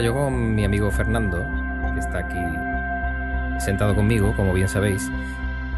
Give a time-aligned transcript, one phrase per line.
[0.00, 1.46] Yo con mi amigo Fernando,
[1.92, 5.10] que está aquí sentado conmigo, como bien sabéis,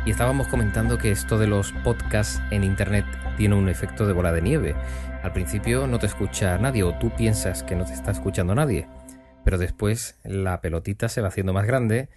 [0.07, 3.05] y estábamos comentando que esto de los podcasts en Internet
[3.37, 4.77] tiene un efecto de bola de nieve.
[5.23, 8.87] Al principio no te escucha nadie o tú piensas que no te está escuchando nadie,
[9.45, 12.09] pero después la pelotita se va haciendo más grande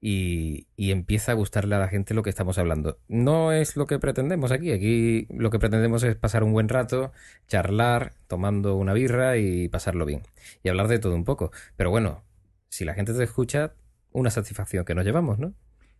[0.00, 2.98] y, empieza a gustarle a la gente lo que estamos hablando.
[3.08, 7.12] No es lo que pretendemos aquí, aquí lo que pretendemos es pasar un buen rato,
[7.48, 10.22] charlar, tomando una birra y pasarlo bien.
[10.62, 11.52] Y hablar de todo un poco.
[11.76, 12.24] Pero bueno,
[12.68, 13.74] si la gente te escucha,
[14.12, 15.54] una satisfacción que nos llevamos, ¿no?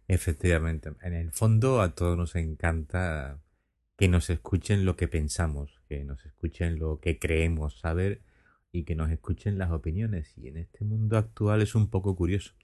[0.08, 3.38] Efectivamente, en el fondo a todos nos encanta
[3.96, 8.22] que nos escuchen lo que pensamos, que nos escuchen lo que creemos saber
[8.72, 10.32] y que nos escuchen las opiniones.
[10.36, 12.54] Y en este mundo actual es un poco curioso,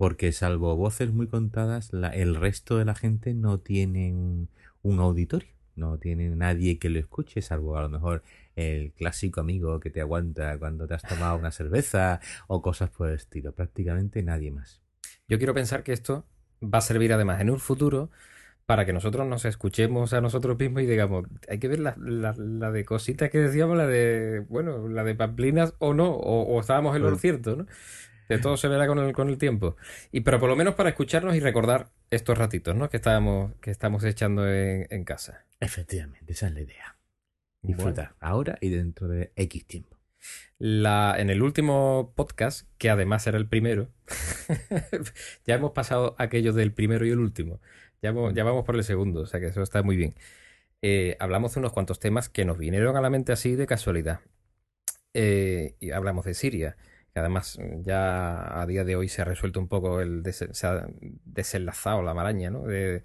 [0.00, 4.48] porque salvo voces muy contadas, la, el resto de la gente no tiene un,
[4.80, 8.22] un, auditorio, no tiene nadie que lo escuche, salvo a lo mejor
[8.56, 13.10] el clásico amigo que te aguanta cuando te has tomado una cerveza o cosas por
[13.10, 13.52] el estilo.
[13.52, 14.80] Prácticamente nadie más.
[15.28, 16.24] Yo quiero pensar que esto
[16.62, 18.10] va a servir además en un futuro
[18.64, 22.34] para que nosotros nos escuchemos a nosotros mismos y digamos, hay que ver la, la,
[22.38, 26.60] la de cositas que decíamos, la de, bueno, la de pamplinas o no, o, o
[26.60, 27.66] estábamos en lo cierto, ¿no?
[28.30, 29.76] De todo se verá con el, con el tiempo.
[30.12, 32.88] Y pero por lo menos para escucharnos y recordar estos ratitos, ¿no?
[32.88, 35.44] Que estábamos, que estamos echando en, en casa.
[35.58, 36.96] Efectivamente, esa es la idea.
[37.62, 38.18] Disfrutar bueno.
[38.20, 39.98] ahora y dentro de X tiempo.
[40.58, 43.88] La, en el último podcast, que además era el primero,
[45.46, 47.60] ya hemos pasado aquello del primero y el último.
[48.02, 50.14] Ya vamos, ya vamos por el segundo, o sea que eso está muy bien.
[50.82, 54.20] Eh, hablamos de unos cuantos temas que nos vinieron a la mente así de casualidad.
[55.14, 56.76] Eh, y hablamos de Siria,
[57.12, 60.86] que además ya a día de hoy se ha resuelto un poco, el se ha
[61.24, 62.62] desenlazado la maraña, ¿no?
[62.64, 63.02] De,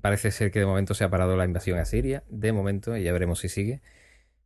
[0.00, 3.04] parece ser que de momento se ha parado la invasión a Siria, de momento, y
[3.04, 3.82] ya veremos si sigue.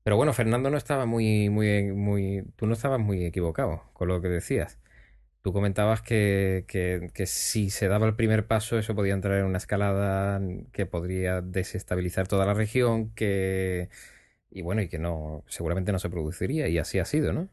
[0.02, 4.20] Pero bueno, Fernando no estaba muy, muy, muy, tú no estabas muy equivocado con lo
[4.22, 4.78] que decías.
[5.42, 9.46] Tú comentabas que, que, que, si se daba el primer paso, eso podía entrar en
[9.46, 10.40] una escalada
[10.72, 13.88] que podría desestabilizar toda la región, que
[14.50, 17.48] y bueno, y que no, seguramente no se produciría, y así ha sido, ¿no?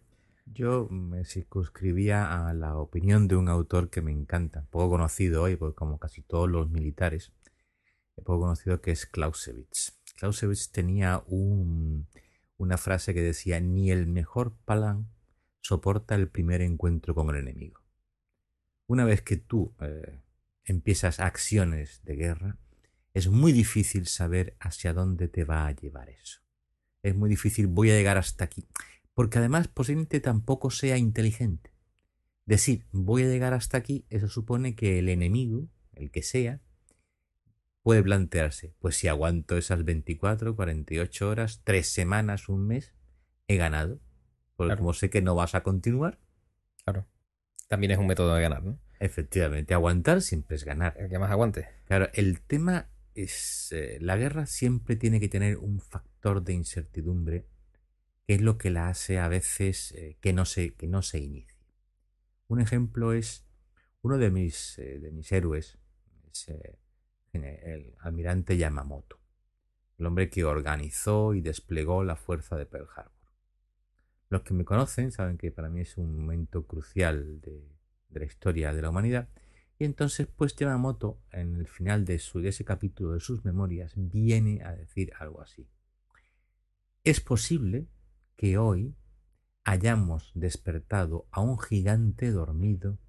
[0.53, 5.55] Yo me circunscribía a la opinión de un autor que me encanta, poco conocido hoy,
[5.55, 7.31] porque como casi todos los militares,
[8.15, 9.99] poco conocido que es Clausewitz.
[10.17, 12.07] Clausewitz tenía un,
[12.57, 15.07] una frase que decía, ni el mejor palan
[15.61, 17.81] soporta el primer encuentro con el enemigo.
[18.87, 20.21] Una vez que tú eh,
[20.63, 22.57] empiezas acciones de guerra,
[23.13, 26.39] es muy difícil saber hacia dónde te va a llevar eso.
[27.03, 28.65] Es muy difícil, voy a llegar hasta aquí.
[29.17, 31.73] Porque además posiblemente tampoco sea inteligente.
[32.45, 36.61] Decir, voy a llegar hasta aquí, eso supone que el enemigo, el que sea,
[37.81, 42.93] puede plantearse, pues si aguanto esas 24, 48 horas, tres semanas, un mes,
[43.47, 43.99] he ganado.
[44.55, 44.81] Porque claro.
[44.81, 46.19] como sé que no vas a continuar.
[46.83, 47.07] Claro.
[47.67, 48.79] También es un método de ganar, ¿no?
[48.99, 50.95] Efectivamente, aguantar siempre es ganar.
[50.95, 51.67] El que más aguante.
[51.85, 53.71] Claro, el tema es.
[53.71, 57.47] Eh, la guerra siempre tiene que tener un factor de incertidumbre,
[58.27, 61.19] que es lo que la hace a veces eh, que, no se, que no se
[61.19, 61.57] inicie.
[62.49, 63.47] Un ejemplo es
[64.01, 65.79] uno de mis, eh, de mis héroes,
[66.29, 66.49] es
[67.31, 69.21] el almirante Yamamoto,
[69.97, 73.13] el hombre que organizó y desplegó la fuerza de Pearl Harbor.
[74.29, 77.77] Los que me conocen saben que para mí es un momento crucial de,
[78.09, 79.29] de la historia de la humanidad.
[79.79, 83.93] Y entonces, pues Yamamoto, en el final de, su, de ese capítulo de sus memorias,
[83.95, 85.69] viene a decir algo así.
[87.03, 87.87] Es posible
[88.37, 88.95] que hoy
[89.65, 92.99] hayamos despertado a un gigante dormido,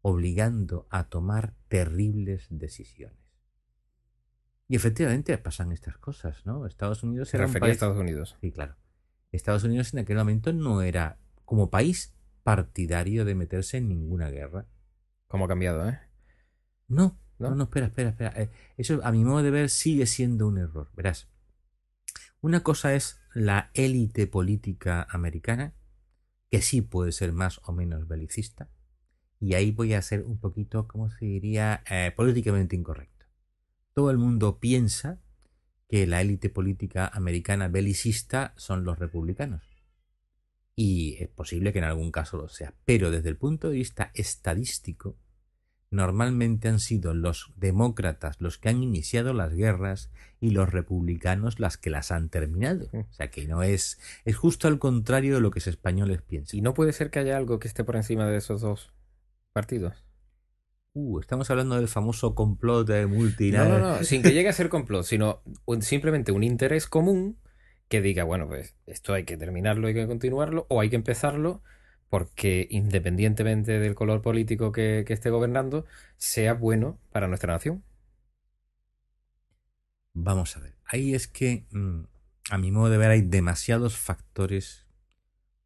[0.00, 3.18] obligando a tomar terribles decisiones.
[4.68, 6.66] Y efectivamente pasan estas cosas, ¿no?
[6.66, 8.36] Estados Unidos Se refería a Estados Unidos.
[8.40, 8.76] Sí, claro.
[9.30, 14.66] Estados Unidos en aquel momento no era, como país, partidario de meterse en ninguna guerra.
[15.28, 16.00] ¿Cómo ha cambiado, eh?
[16.88, 18.32] No, no, no, espera, espera, espera.
[18.40, 20.90] Eh, eso, a mi modo de ver, sigue siendo un error.
[20.94, 21.28] Verás,
[22.46, 25.74] una cosa es la élite política americana,
[26.48, 28.70] que sí puede ser más o menos belicista,
[29.40, 33.26] y ahí voy a ser un poquito, ¿cómo se diría?, eh, políticamente incorrecto.
[33.94, 35.20] todo el mundo piensa
[35.88, 39.64] que la élite política americana belicista son los republicanos.
[40.76, 42.74] Y es posible que en algún caso lo sea.
[42.84, 45.18] Pero desde el punto de vista estadístico,
[45.90, 50.10] normalmente han sido los demócratas los que han iniciado las guerras
[50.40, 52.88] y los republicanos las que las han terminado.
[52.92, 56.58] O sea que no es, es justo al contrario de lo que los españoles piensan.
[56.58, 58.92] ¿Y no puede ser que haya algo que esté por encima de esos dos
[59.52, 60.04] partidos?
[60.92, 63.80] Uh, estamos hablando del famoso complot de multinacional.
[63.80, 65.42] No, no, no, sin que llegue a ser complot, sino
[65.80, 67.38] simplemente un interés común
[67.88, 71.62] que diga, bueno, pues esto hay que terminarlo, hay que continuarlo, o hay que empezarlo
[72.08, 75.84] porque independientemente del color político que, esté gobernando,
[76.16, 77.82] sea bueno para nuestra nación.
[80.12, 82.04] Vamos a ver, ahí es que, mm,
[82.50, 84.86] a mi modo de ver, hay demasiados factores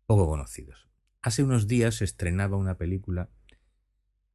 [0.06, 0.88] poco conocidos.
[1.22, 3.28] Hace unos días se estrenaba una película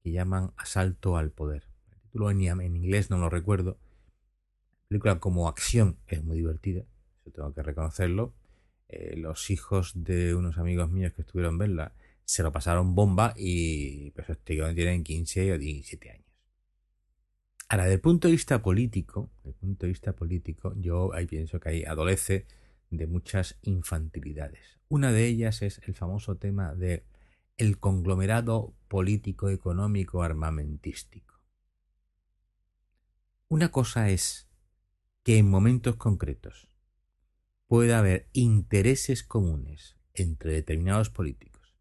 [0.03, 1.67] que llaman Asalto al Poder.
[1.91, 3.79] El título en, inglés no lo recuerdo.
[4.83, 6.85] La película como acción es muy divertida,
[7.19, 8.35] eso tengo que reconocerlo.
[8.87, 11.93] Eh, los hijos de unos amigos míos que estuvieron verla
[12.23, 16.25] se lo pasaron bomba y pues estos tienen 15 o 17 años.
[17.67, 21.69] Ahora, desde el punto de vista político, punto de vista político, yo ahí pienso que
[21.69, 22.45] ahí adolece
[22.91, 24.79] de muchas infantilidades.
[24.87, 27.03] Una de ellas es el famoso tema de
[27.57, 31.39] el conglomerado político, económico, armamentístico.
[33.47, 34.47] Una cosa es
[35.23, 36.67] que en momentos concretos
[37.67, 41.75] pueda haber intereses comunes entre determinados políticos,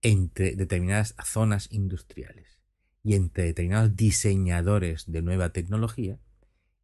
[0.00, 2.58] entre determinadas zonas industriales
[3.02, 6.18] y entre determinados diseñadores de nueva tecnología,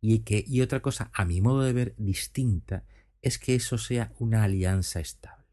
[0.01, 2.85] y, que, y otra cosa, a mi modo de ver, distinta,
[3.21, 5.45] es que eso sea una alianza estable.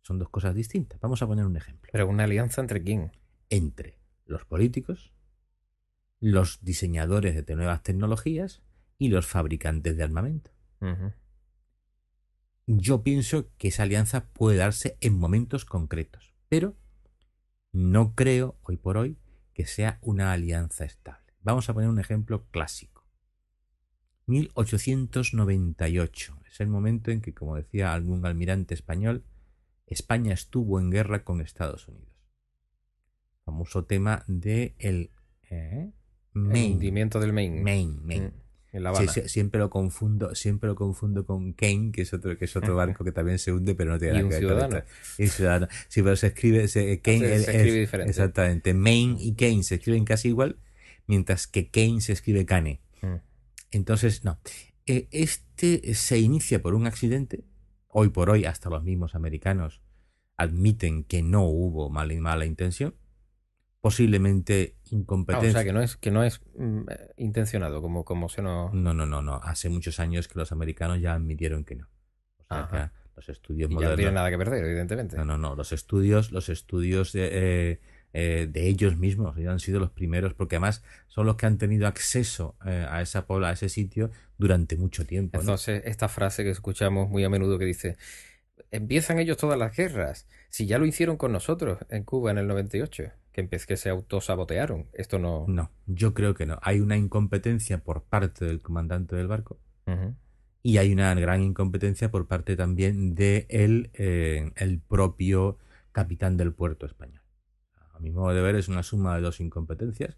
[0.00, 1.00] Son dos cosas distintas.
[1.00, 1.90] Vamos a poner un ejemplo.
[1.92, 3.12] ¿Pero una alianza entre quién?
[3.50, 5.12] Entre los políticos,
[6.20, 8.62] los diseñadores de nuevas tecnologías
[8.98, 10.50] y los fabricantes de armamento.
[12.66, 16.76] Yo pienso que esa alianza puede darse en momentos concretos, pero
[17.72, 19.16] no creo hoy por hoy
[19.54, 21.34] que sea una alianza estable.
[21.42, 23.04] Vamos a poner un ejemplo clásico.
[24.26, 29.24] 1898 es el momento en que, como decía algún almirante español,
[29.86, 32.12] España estuvo en guerra con Estados Unidos.
[33.44, 35.10] Famoso tema de el,
[35.48, 35.92] ¿eh?
[36.34, 37.62] el hundimiento del Maine.
[37.62, 38.28] Maine, Maine.
[38.28, 38.45] Mm,
[38.76, 39.10] en La Habana.
[39.10, 43.04] siempre lo confundo, siempre lo confundo con Kane, que es otro, que es otro barco
[43.04, 44.84] que también se hunde, pero no tiene nada que ver
[45.18, 45.68] Y ciudadano.
[45.88, 48.10] Sí, pero se escribe, se, Kane, se, escribe diferente.
[48.10, 48.74] Exactamente.
[48.74, 50.58] Maine y Kane se escriben casi igual,
[51.06, 52.80] mientras que Kane se escribe Kane.
[53.02, 53.16] Mm.
[53.70, 54.38] Entonces, no.
[54.86, 57.44] Eh, este se inicia por un accidente
[57.88, 59.80] hoy por hoy hasta los mismos americanos
[60.36, 62.94] admiten que no hubo mala, mala intención,
[63.80, 65.48] posiblemente incompetencia.
[65.48, 66.82] Ah, o sea, que no es, que no es mm,
[67.16, 68.72] intencionado, como, como se nos...
[68.72, 69.36] No, no, no, no.
[69.36, 71.88] Hace muchos años que los americanos ya admitieron que no.
[72.38, 73.92] O sea, que los estudios modernos...
[73.92, 75.16] no tienen nada que perder, evidentemente.
[75.16, 75.54] No, no, no.
[75.54, 77.80] Los estudios, los estudios de,
[78.12, 81.86] eh, de ellos mismos han sido los primeros, porque además son los que han tenido
[81.86, 85.40] acceso eh, a esa a ese sitio durante mucho tiempo.
[85.40, 87.96] Entonces, esta frase que escuchamos muy a menudo que dice
[88.70, 90.26] empiezan ellos todas las guerras.
[90.48, 94.86] Si ya lo hicieron con nosotros en Cuba en el 98, que, que se autosabotearon.
[94.94, 95.44] Esto no.
[95.46, 96.58] No, yo creo que no.
[96.62, 99.58] Hay una incompetencia por parte del comandante del barco.
[100.62, 105.58] Y hay una gran incompetencia por parte también de el, eh, el propio
[105.92, 107.22] capitán del puerto español.
[107.92, 110.16] A mi modo de ver, es una suma de dos incompetencias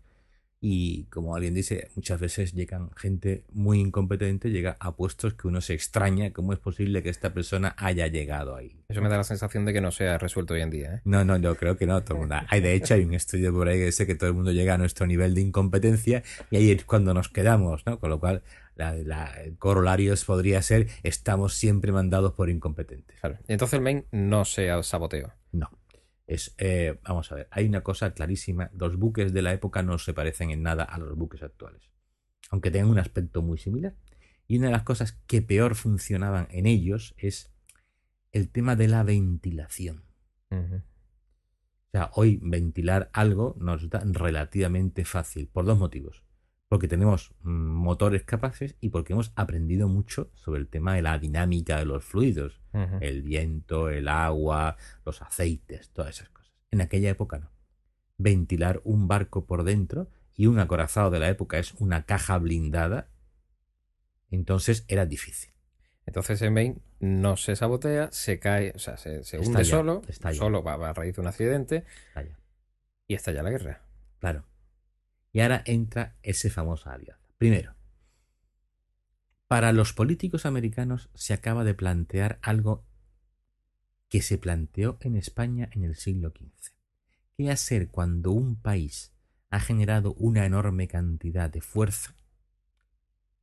[0.60, 5.60] y como alguien dice, muchas veces llegan gente muy incompetente, llega a puestos que uno
[5.60, 8.76] se extraña cómo es posible que esta persona haya llegado ahí.
[8.88, 10.94] Eso me da la sensación de que no se ha resuelto hoy en día.
[10.94, 11.00] ¿eh?
[11.04, 12.02] No, no, yo creo que no.
[12.02, 14.50] Todo Hay, de hecho, hay un estudio por ahí que dice que todo el mundo
[14.50, 18.00] llega a nuestro nivel de incompetencia y ahí es cuando nos quedamos, ¿no?
[18.00, 18.42] Con lo cual,
[18.74, 23.18] la, el corolario podría ser estamos siempre mandados por incompetentes.
[23.20, 23.38] Claro.
[23.46, 25.32] Y entonces el main no se saboteó.
[25.52, 25.70] No
[26.28, 29.98] es, eh, vamos a ver, hay una cosa clarísima, los buques de la época no
[29.98, 31.90] se parecen en nada a los buques actuales,
[32.50, 33.96] aunque tengan un aspecto muy similar.
[34.46, 37.50] Y una de las cosas que peor funcionaban en ellos es
[38.32, 40.04] el tema de la ventilación.
[40.50, 46.27] O sea, hoy ventilar algo nos da relativamente fácil, por dos motivos
[46.68, 51.18] porque tenemos mm, motores capaces y porque hemos aprendido mucho sobre el tema de la
[51.18, 52.60] dinámica de los fluidos,
[53.00, 56.52] el viento, el agua, los aceites, todas esas cosas.
[56.70, 57.50] En aquella época no.
[58.18, 63.08] Ventilar un barco por dentro y un acorazado de la época es una caja blindada,
[64.30, 65.52] entonces era difícil.
[66.06, 70.74] Entonces en Maine no se sabotea, se cae, o sea, se, hunde solo, solo va
[70.74, 71.84] a raíz de un accidente
[73.06, 73.82] y está ya la guerra.
[74.18, 74.44] Claro.
[75.32, 77.22] Y ahora entra ese famoso alianza.
[77.36, 77.74] Primero,
[79.48, 82.84] para los políticos americanos se acaba de plantear algo
[84.08, 86.72] que se planteó en España en el siglo XV.
[87.36, 89.14] ¿Qué hacer cuando un país
[89.50, 92.14] ha generado una enorme cantidad de fuerza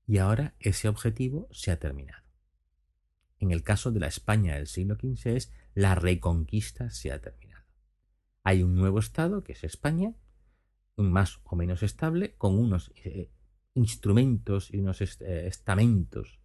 [0.07, 2.23] y ahora ese objetivo se ha terminado?
[3.39, 7.65] En el caso de la España del siglo XV es la reconquista se ha terminado.
[8.43, 10.13] Hay un nuevo Estado, que es España,
[10.97, 13.29] más o menos estable, con unos eh,
[13.73, 16.39] instrumentos y unos eh, estamentos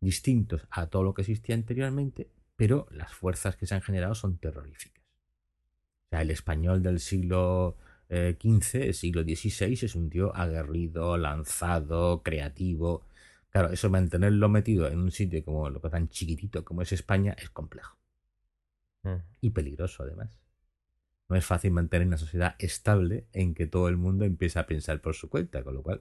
[0.00, 4.38] distintos a todo lo que existía anteriormente, pero las fuerzas que se han generado son
[4.38, 5.04] terroríficas.
[5.04, 7.76] O sea, el español del siglo
[8.08, 13.06] XV, eh, el siglo XVI, es un tío aguerrido, lanzado, creativo.
[13.50, 17.34] Claro, eso mantenerlo metido en un sitio como lo que tan chiquitito como es España
[17.38, 17.96] es complejo.
[19.02, 19.16] Mm.
[19.40, 20.43] Y peligroso además.
[21.34, 25.00] No es fácil mantener una sociedad estable en que todo el mundo empieza a pensar
[25.00, 26.00] por su cuenta, con lo cual,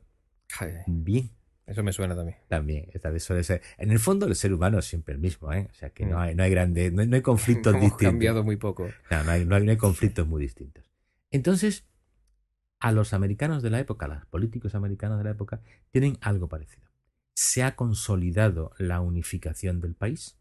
[0.86, 1.32] bien.
[1.66, 2.38] Eso me suena también.
[2.48, 3.64] También, eso de ser.
[3.80, 5.70] En el fondo, el ser humano es siempre el mismo, ¿eh?
[5.72, 6.20] O sea, que no mm.
[6.20, 8.12] hay, no hay grandes, no, hay conflictos Hemos distintos.
[8.12, 8.90] cambiado muy poco.
[9.10, 10.92] No, no, hay, no, hay, conflictos muy distintos.
[11.32, 11.88] Entonces,
[12.80, 16.48] a los americanos de la época, a los políticos americanos de la época, tienen algo
[16.48, 16.92] parecido.
[17.34, 20.38] Se ha consolidado la unificación del país.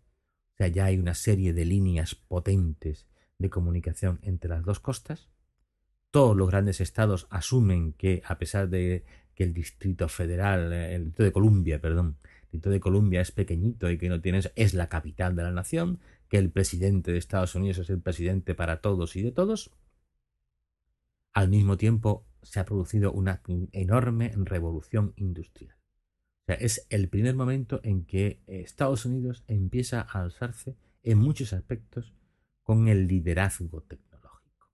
[0.53, 3.07] O sea, ya hay una serie de líneas potentes
[3.43, 5.29] de comunicación entre las dos costas.
[6.11, 11.05] Todos los grandes estados asumen que, a pesar de que el Distrito Federal, eh, el
[11.05, 14.75] Distrito de Columbia, perdón, el Distrito de Columbia es pequeñito y que no tiene, es
[14.75, 18.81] la capital de la nación, que el presidente de Estados Unidos es el presidente para
[18.81, 19.71] todos y de todos.
[21.33, 25.77] Al mismo tiempo se ha producido una enorme revolución industrial.
[26.43, 31.53] O sea, es el primer momento en que Estados Unidos empieza a alzarse en muchos
[31.53, 32.13] aspectos
[32.63, 34.71] con el liderazgo tecnológico.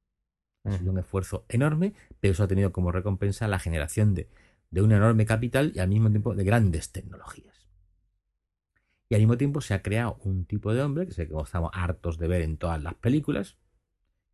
[0.65, 4.29] Ha sido un esfuerzo enorme, pero eso ha tenido como recompensa la generación de,
[4.71, 7.69] de un enorme capital y al mismo tiempo de grandes tecnologías.
[9.09, 11.71] Y al mismo tiempo se ha creado un tipo de hombre que sé que estamos
[11.73, 13.57] hartos de ver en todas las películas,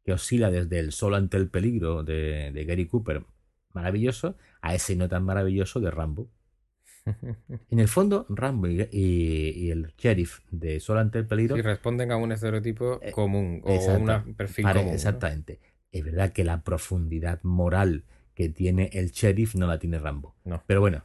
[0.04, 3.25] que oscila desde el sol ante el peligro de, de Gary Cooper,
[3.73, 6.28] maravilloso, a ese no tan maravilloso de Rambo.
[7.70, 11.56] En el fondo, Rambo y, el sheriff de Sol ante el peligro.
[11.56, 14.88] Y responden a un estereotipo eh, común o un perfil común.
[14.88, 15.61] Exactamente.
[15.92, 20.34] Es verdad que la profundidad moral que tiene el sheriff no la tiene Rambo.
[20.44, 20.62] No.
[20.66, 21.04] Pero bueno,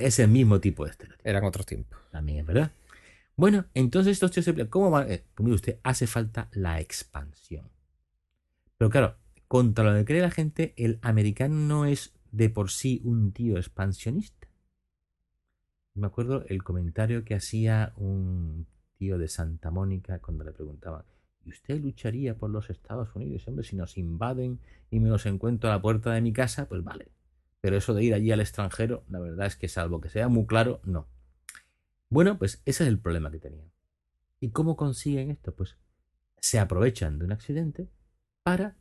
[0.00, 1.28] es el mismo tipo de estereotipo.
[1.28, 1.98] Eran otros tiempos.
[2.10, 2.72] También es verdad.
[3.36, 5.06] Bueno, entonces estos tíos se ¿Cómo va?
[5.08, 7.68] Eh, como usted, hace falta la expansión.
[8.78, 9.16] Pero claro,
[9.48, 13.56] contra lo que cree la gente, el americano no es de por sí un tío
[13.56, 14.43] expansionista
[15.94, 18.66] me acuerdo el comentario que hacía un
[18.98, 21.04] tío de Santa Mónica cuando le preguntaban,
[21.44, 23.46] ¿y usted lucharía por los Estados Unidos?
[23.46, 24.60] Hombre, si nos invaden
[24.90, 27.12] y me los encuentro a la puerta de mi casa, pues vale.
[27.60, 30.46] Pero eso de ir allí al extranjero, la verdad es que salvo que sea muy
[30.46, 31.08] claro, no.
[32.10, 33.70] Bueno, pues ese es el problema que tenían.
[34.40, 35.54] ¿Y cómo consiguen esto?
[35.54, 35.78] Pues
[36.38, 37.88] se aprovechan de un accidente
[38.42, 38.76] para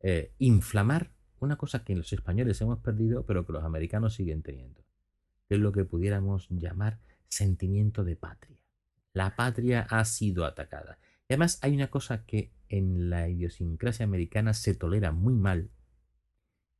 [0.00, 4.82] eh, inflamar una cosa que los españoles hemos perdido, pero que los americanos siguen teniendo
[5.54, 8.56] es lo que pudiéramos llamar sentimiento de patria.
[9.12, 10.98] La patria ha sido atacada.
[11.28, 15.70] Y además hay una cosa que en la idiosincrasia americana se tolera muy mal,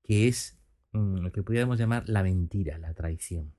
[0.02, 0.60] que es
[0.92, 3.52] mm, lo que pudiéramos llamar la mentira, la traición.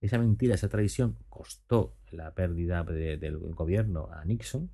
[0.00, 4.70] Esa mentira, esa traición costó la pérdida del gobierno a Nixon.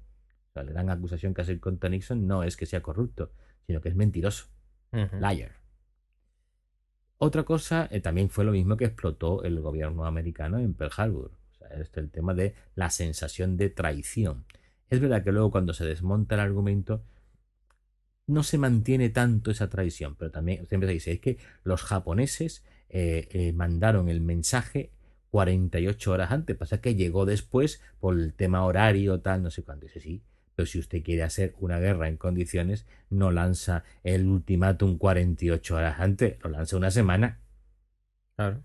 [0.54, 3.32] la gran acusación que hace contra Nixon no es que sea corrupto,
[3.66, 4.46] sino que es mentiroso.
[4.92, 5.63] Liar.
[7.24, 11.30] Otra cosa eh, también fue lo mismo que explotó el gobierno americano en Pearl Harbor.
[11.52, 14.44] O sea, este el tema de la sensación de traición.
[14.90, 17.02] Es verdad que luego cuando se desmonta el argumento
[18.26, 22.62] no se mantiene tanto esa traición, pero también siempre se dice es que los japoneses
[22.90, 24.90] eh, eh, mandaron el mensaje
[25.30, 29.86] 48 horas antes, pasa que llegó después por el tema horario, tal, no sé cuánto.
[29.86, 30.22] Dice, sí,
[30.54, 36.00] pero si usted quiere hacer una guerra en condiciones, no lanza el ultimátum 48 horas
[36.00, 37.40] antes, lo lanza una semana.
[38.36, 38.62] Claro.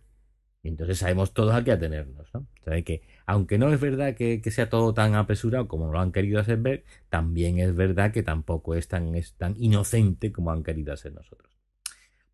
[0.61, 2.47] Y entonces sabemos todos a qué atenernos, ¿no?
[2.65, 6.39] O que, aunque no es verdad que, sea todo tan apresurado como lo han querido
[6.39, 10.93] hacer ver, también es verdad que tampoco es tan, es tan inocente como han querido
[10.93, 11.57] hacer nosotros.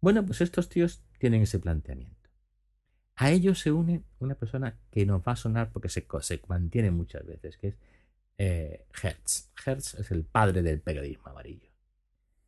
[0.01, 2.15] Bueno, pues estos tíos tienen ese planteamiento.
[3.15, 6.91] A ellos se une una persona que nos va a sonar porque se, se mantiene
[6.91, 7.77] muchas veces, que es
[8.37, 9.51] eh, Hertz.
[9.65, 11.69] Hertz es el padre del periodismo amarillo.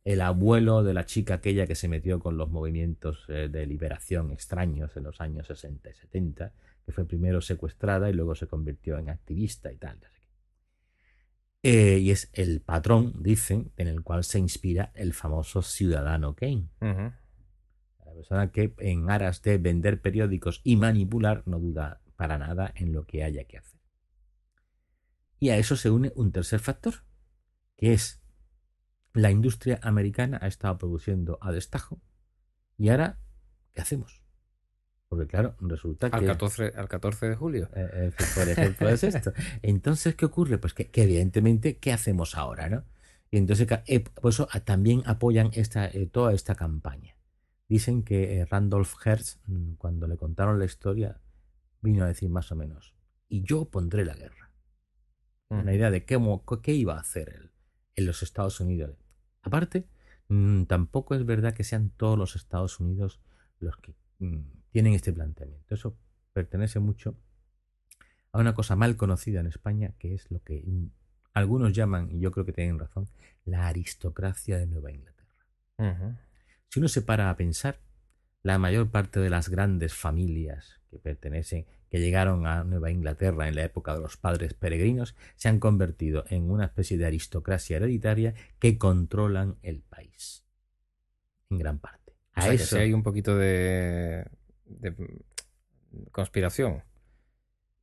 [0.04, 4.30] El abuelo de la chica aquella que se metió con los movimientos eh, de liberación
[4.30, 6.52] extraños en los años 60 y 70,
[6.86, 9.98] que fue primero secuestrada y luego se convirtió en activista y tal.
[11.62, 16.68] Eh, y es el patrón, dicen, en el cual se inspira el famoso ciudadano Kane.
[18.18, 23.06] persona que en aras de vender periódicos y manipular no duda para nada en lo
[23.06, 23.77] que haya que hacer.
[25.38, 27.04] Y a eso se une un tercer factor,
[27.76, 28.20] que es
[29.12, 32.00] la industria americana ha estado produciendo a destajo
[32.78, 33.18] y ahora,
[33.74, 34.22] ¿qué hacemos?
[35.08, 36.26] Porque claro, resulta al que...
[36.26, 37.68] 14, al 14 de julio.
[37.74, 39.32] Eh, eh, por ejemplo, es esto.
[39.62, 40.58] Entonces, ¿qué ocurre?
[40.58, 42.68] Pues que, evidentemente, ¿qué hacemos ahora?
[42.68, 42.84] ¿no?
[43.30, 47.16] Y entonces, eh, por eso también apoyan esta, toda esta campaña.
[47.68, 51.20] Dicen que Randolph Hearst, mm, cuando le contaron la historia,
[51.82, 52.94] vino a decir más o menos,
[53.28, 54.47] y yo pondré la guerra.
[55.50, 56.18] Una idea de qué,
[56.62, 57.50] qué iba a hacer él
[57.96, 58.96] en los Estados Unidos.
[59.42, 59.86] Aparte,
[60.28, 63.20] mm, tampoco es verdad que sean todos los Estados Unidos
[63.58, 65.74] los que mm, tienen este planteamiento.
[65.74, 65.96] Eso
[66.32, 67.16] pertenece mucho
[68.32, 70.64] a una cosa mal conocida en España, que es lo que
[71.32, 73.08] algunos llaman, y yo creo que tienen razón,
[73.44, 75.18] la aristocracia de Nueva Inglaterra.
[76.68, 77.80] Si uno se para a pensar,
[78.42, 83.54] la mayor parte de las grandes familias que pertenecen, que llegaron a Nueva Inglaterra en
[83.54, 88.34] la época de los padres peregrinos, se han convertido en una especie de aristocracia hereditaria
[88.58, 90.44] que controlan el país.
[91.50, 92.12] En gran parte.
[92.34, 94.24] A eso hay un poquito de,
[94.66, 94.94] de
[96.12, 96.82] conspiración.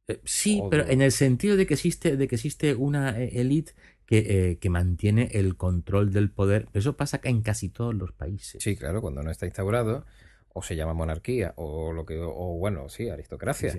[0.08, 3.74] Eh, sí, pero en el sentido de que existe, de que existe una élite
[4.06, 4.18] que,
[4.52, 6.68] eh, que, mantiene el control del poder.
[6.74, 8.62] Eso pasa en casi todos los países.
[8.62, 10.06] Sí, claro, cuando no está instaurado,
[10.56, 13.76] o se llama monarquía, o lo que, o bueno, sí, aristocracia.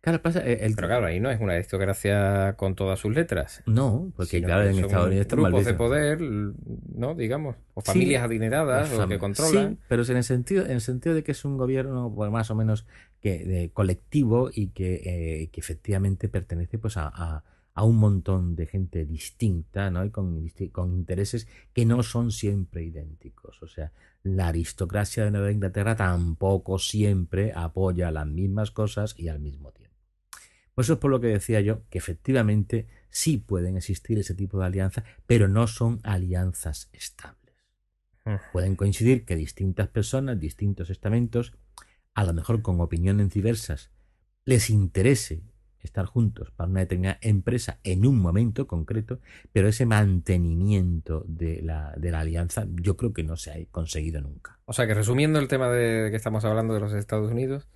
[0.00, 0.74] Claro, pasa, eh, el...
[0.74, 3.62] Pero claro, ahí no es una aristocracia con todas sus letras.
[3.64, 7.14] No, porque claro, en Estados Unidos están grupos de poder, ¿no?
[7.14, 9.76] Digamos, o familias adineradas o que controlan.
[9.76, 12.50] Sí, pero en el sentido, en el sentido de que es un gobierno pues, más
[12.50, 12.86] o menos
[13.20, 17.44] que de colectivo y que, eh, que efectivamente pertenece pues a, a,
[17.82, 20.04] un montón de gente distinta, ¿no?
[20.04, 23.60] Y con, con intereses que no son siempre idénticos.
[23.62, 23.90] O sea,
[24.22, 29.96] la aristocracia de Nueva Inglaterra tampoco siempre apoya las mismas cosas y al mismo tiempo.
[30.74, 34.58] Por eso es por lo que decía yo que efectivamente sí pueden existir ese tipo
[34.58, 37.54] de alianzas, pero no son alianzas estables.
[38.52, 41.52] Pueden coincidir que distintas personas, distintos estamentos,
[42.14, 43.90] a lo mejor con opiniones diversas,
[44.44, 45.42] les interese
[45.84, 49.20] estar juntos para una determinada empresa en un momento concreto,
[49.52, 54.20] pero ese mantenimiento de la, de la alianza yo creo que no se ha conseguido
[54.20, 54.58] nunca.
[54.64, 57.68] O sea que resumiendo el tema de que estamos hablando de los Estados Unidos,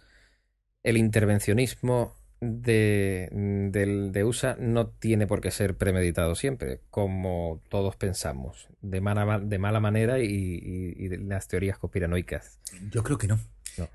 [0.82, 7.96] el intervencionismo de, del, de USA no tiene por qué ser premeditado siempre, como todos
[7.96, 12.58] pensamos, de mala, de mala manera y, las teorías conspiranoicas.
[12.90, 13.38] Yo creo que no.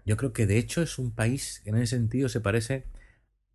[0.06, 2.86] Yo creo que de hecho es un país que en ese sentido se parece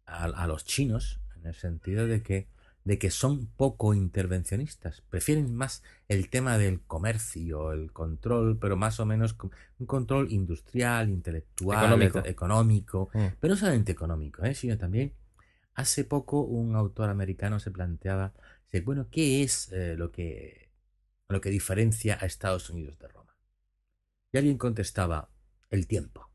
[0.09, 2.49] a, a los chinos, en el sentido de que
[2.89, 5.03] de que son poco intervencionistas.
[5.11, 9.37] Prefieren más el tema del comercio, el control, pero más o menos
[9.79, 13.27] un control industrial, intelectual, económico, mm.
[13.39, 14.55] pero no solamente económico, ¿eh?
[14.55, 15.13] sino también
[15.75, 18.33] hace poco un autor americano se planteaba,
[18.85, 20.71] bueno, ¿qué es eh, lo, que,
[21.29, 23.37] lo que diferencia a Estados Unidos de Roma?
[24.33, 25.29] Y alguien contestaba,
[25.69, 26.28] el tiempo.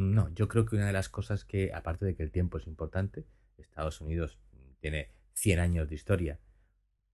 [0.00, 2.66] No, yo creo que una de las cosas que, aparte de que el tiempo es
[2.66, 3.26] importante,
[3.58, 4.38] Estados Unidos
[4.80, 6.38] tiene 100 años de historia,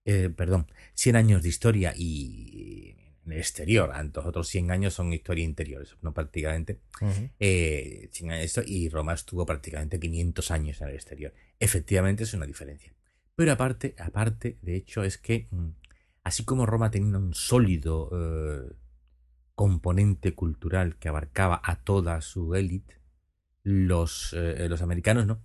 [0.05, 2.95] eh, perdón, 100 años de historia y
[3.25, 6.79] en el exterior, los otros 100 años son historia interior, no prácticamente,
[7.39, 8.09] eh,
[8.65, 11.33] y Roma estuvo prácticamente 500 años en el exterior.
[11.59, 12.93] Efectivamente es una diferencia.
[13.35, 15.67] Pero aparte, aparte, de hecho, es que mm,
[16.23, 18.73] así como Roma tenía un sólido eh,
[19.57, 23.01] componente cultural que abarcaba a toda su élite,
[23.63, 25.41] los, los americanos no.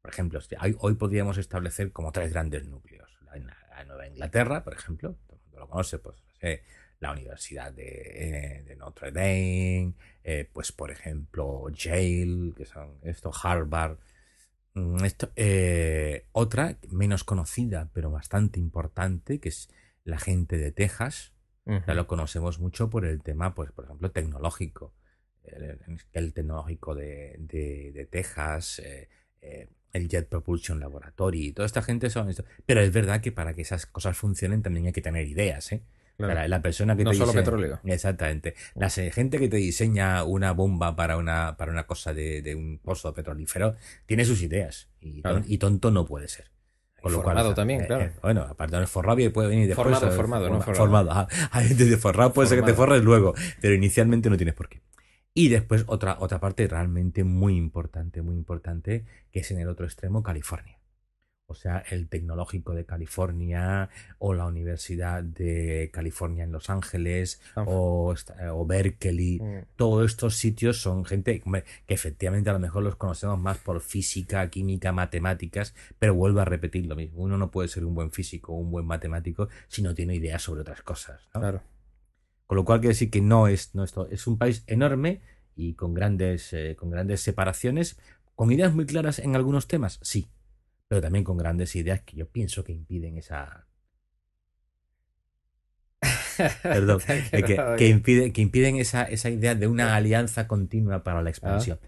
[0.00, 0.40] Por ejemplo,
[0.78, 3.10] hoy podríamos establecer como tres grandes núcleos.
[3.22, 6.16] La, Nueva Inglaterra, por ejemplo, todo el mundo lo conoce, pues
[7.02, 13.98] la Universidad de, Notre Dame, eh, pues por ejemplo Yale, que son esto, Harvard.
[14.74, 19.68] Mm, esto, eh, otra, menos conocida, pero bastante importante, que es
[20.04, 21.32] la gente de Texas.
[21.64, 24.94] Ya lo conocemos mucho por el tema, pues, por ejemplo, tecnológico.
[26.12, 29.08] El, tecnológico de, de, Texas, eh,
[29.92, 32.44] el Jet Propulsion Laboratory, y toda esta gente son esto.
[32.66, 35.82] Pero es verdad que para que esas cosas funcionen también hay que tener ideas, ¿eh?
[36.18, 37.80] La, persona que no solo petróleo.
[37.84, 38.54] Exactamente.
[38.74, 43.12] La gente que te diseña una bomba para una, para una cosa de, un pozo
[43.12, 44.88] petrolífero tiene sus ideas.
[45.00, 46.50] Y, tonto no puede ser.
[47.02, 48.04] Con lo formado también, eh, claro.
[48.04, 49.98] Eh, bueno, aparte de forrado puede venir después.
[49.98, 51.10] Formado, formado, no formado.
[51.10, 51.28] Formado.
[51.74, 54.80] De forrado puede ser que te forres luego, pero inicialmente no tienes por qué.
[55.34, 59.84] Y después otra, otra parte realmente muy importante, muy importante, que es en el otro
[59.86, 60.78] extremo, California.
[61.52, 68.14] O sea, el Tecnológico de California o la Universidad de California en Los Ángeles o,
[68.52, 69.38] o, Berkeley.
[69.38, 69.66] Mm.
[69.76, 71.42] Todos estos sitios son gente
[71.86, 76.44] que efectivamente a lo mejor los conocemos más por física, química, matemáticas, pero vuelvo a
[76.44, 77.22] repetir lo mismo.
[77.22, 80.42] Uno no puede ser un buen físico o un buen matemático si no tiene ideas
[80.42, 81.28] sobre otras cosas.
[81.32, 81.62] Claro.
[82.46, 85.20] Con lo cual quiere decir que no es, no es, un país enorme
[85.54, 87.98] y con grandes, eh, con grandes separaciones,
[88.34, 90.28] con ideas muy claras en algunos temas, sí,
[90.92, 93.66] pero también con grandes ideas que yo pienso que impiden esa...
[96.62, 97.00] Perdón,
[97.78, 97.88] que,
[98.36, 101.80] impiden esa, esa, idea de una alianza continua para la expansión.
[101.82, 101.86] Ah.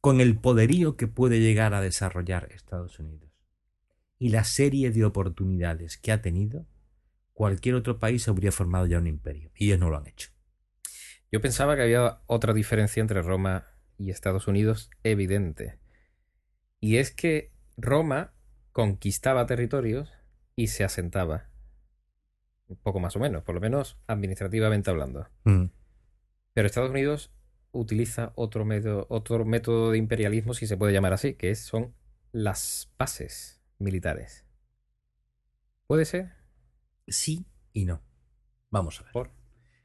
[0.00, 3.30] Con el poderío que puede llegar a desarrollar Estados Unidos
[4.18, 6.64] y la serie de oportunidades que ha tenido,
[7.34, 9.50] cualquier otro país habría formado ya un imperio.
[9.54, 10.30] Y ellos no lo han hecho.
[11.30, 13.66] Yo pensaba que había otra diferencia entre Roma
[13.98, 15.78] y Estados Unidos evidente.
[16.80, 17.49] Y es que
[17.80, 18.32] Roma
[18.72, 20.12] conquistaba territorios
[20.56, 21.48] y se asentaba.
[22.68, 25.28] Un poco más o menos, por lo menos administrativamente hablando.
[25.44, 25.66] Mm.
[26.52, 27.32] Pero Estados Unidos
[27.72, 31.94] utiliza otro, medio, otro método de imperialismo, si se puede llamar así, que son
[32.32, 34.44] las bases militares.
[35.86, 36.32] ¿Puede ser?
[37.08, 38.02] Sí y no.
[38.70, 39.12] Vamos a ver.
[39.12, 39.30] ¿Por?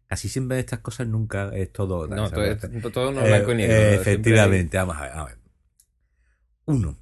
[0.08, 2.08] Casi siempre estas cosas nunca es todo.
[2.08, 3.76] No, todo, no es blanco negro.
[3.76, 5.40] efectivamente, vamos a ver.
[6.66, 6.98] Uno,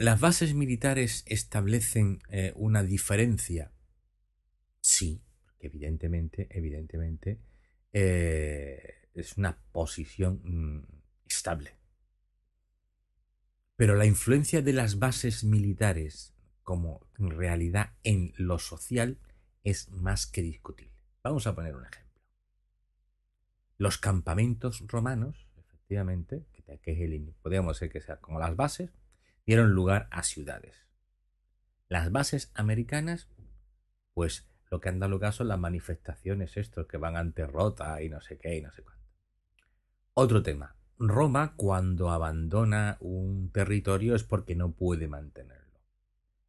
[0.00, 3.72] ¿Las bases militares establecen eh, una diferencia?
[4.80, 5.24] Sí,
[5.58, 7.40] evidentemente, evidentemente,
[7.92, 10.86] eh, es una posición mm,
[11.26, 11.72] estable.
[13.74, 16.32] Pero la influencia de las bases militares
[16.62, 19.18] como realidad en lo social
[19.64, 20.94] es más que discutible.
[21.24, 22.22] Vamos a poner un ejemplo.
[23.78, 26.46] Los campamentos romanos, efectivamente,
[26.82, 28.90] que, es el, podríamos ser que sea como las bases,
[29.48, 30.76] dieron lugar a ciudades.
[31.88, 33.30] Las bases americanas,
[34.12, 38.10] pues lo que han dado lugar son las manifestaciones estos que van ante Rota y
[38.10, 39.02] no sé qué y no sé cuánto.
[40.12, 40.76] Otro tema.
[40.98, 45.80] Roma cuando abandona un territorio es porque no puede mantenerlo.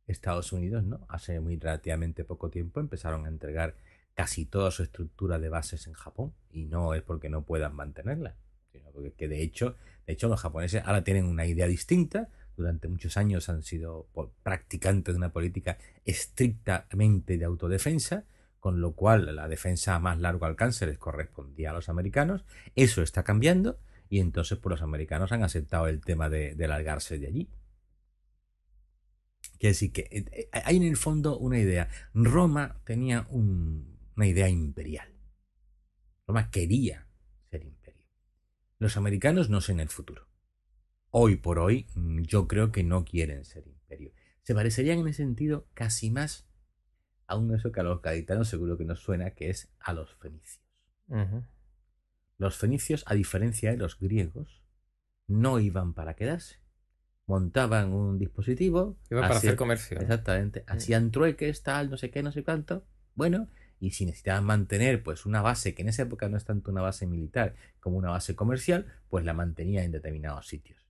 [0.05, 1.05] Estados Unidos no.
[1.07, 3.77] Hace muy relativamente poco tiempo empezaron a entregar
[4.13, 8.35] casi toda su estructura de bases en Japón y no es porque no puedan mantenerla,
[8.73, 12.27] sino porque de hecho, de hecho los japoneses ahora tienen una idea distinta
[12.59, 14.09] durante muchos años han sido
[14.43, 18.25] practicantes de una política estrictamente de autodefensa,
[18.59, 22.43] con lo cual la defensa a más largo alcance les correspondía a los americanos.
[22.75, 27.27] Eso está cambiando y entonces pues, los americanos han aceptado el tema de, largarse de
[27.27, 27.49] allí.
[29.57, 31.89] Quiere decir que eh, eh, hay en el fondo una idea.
[32.13, 35.13] Roma tenía una idea imperial.
[36.27, 37.07] Roma quería
[37.49, 38.05] ser imperio.
[38.79, 40.28] Los americanos no sé en el futuro
[41.11, 44.11] hoy por hoy mm, yo creo que no quieren ser imperio.
[44.43, 46.47] Se parecerían en ese sentido casi más
[47.27, 50.15] a un eso que a los gaditanos seguro que nos suena, que es a los
[50.15, 50.63] fenicios.
[52.37, 54.63] Los fenicios, a diferencia de los griegos,
[55.27, 56.57] no iban para quedarse.
[57.27, 58.97] Montaban un dispositivo.
[59.11, 59.99] Iban para hacer comercio.
[59.99, 60.61] Exactamente.
[60.61, 60.71] Mm.
[60.71, 62.83] Hacían trueques, tal, no sé qué, no sé cuánto.
[63.13, 63.47] Bueno,
[63.79, 66.81] y si necesitaban mantener pues una base que en esa época no es tanto una
[66.81, 70.88] base militar como una base comercial, pues la mantenía en determinados sitios.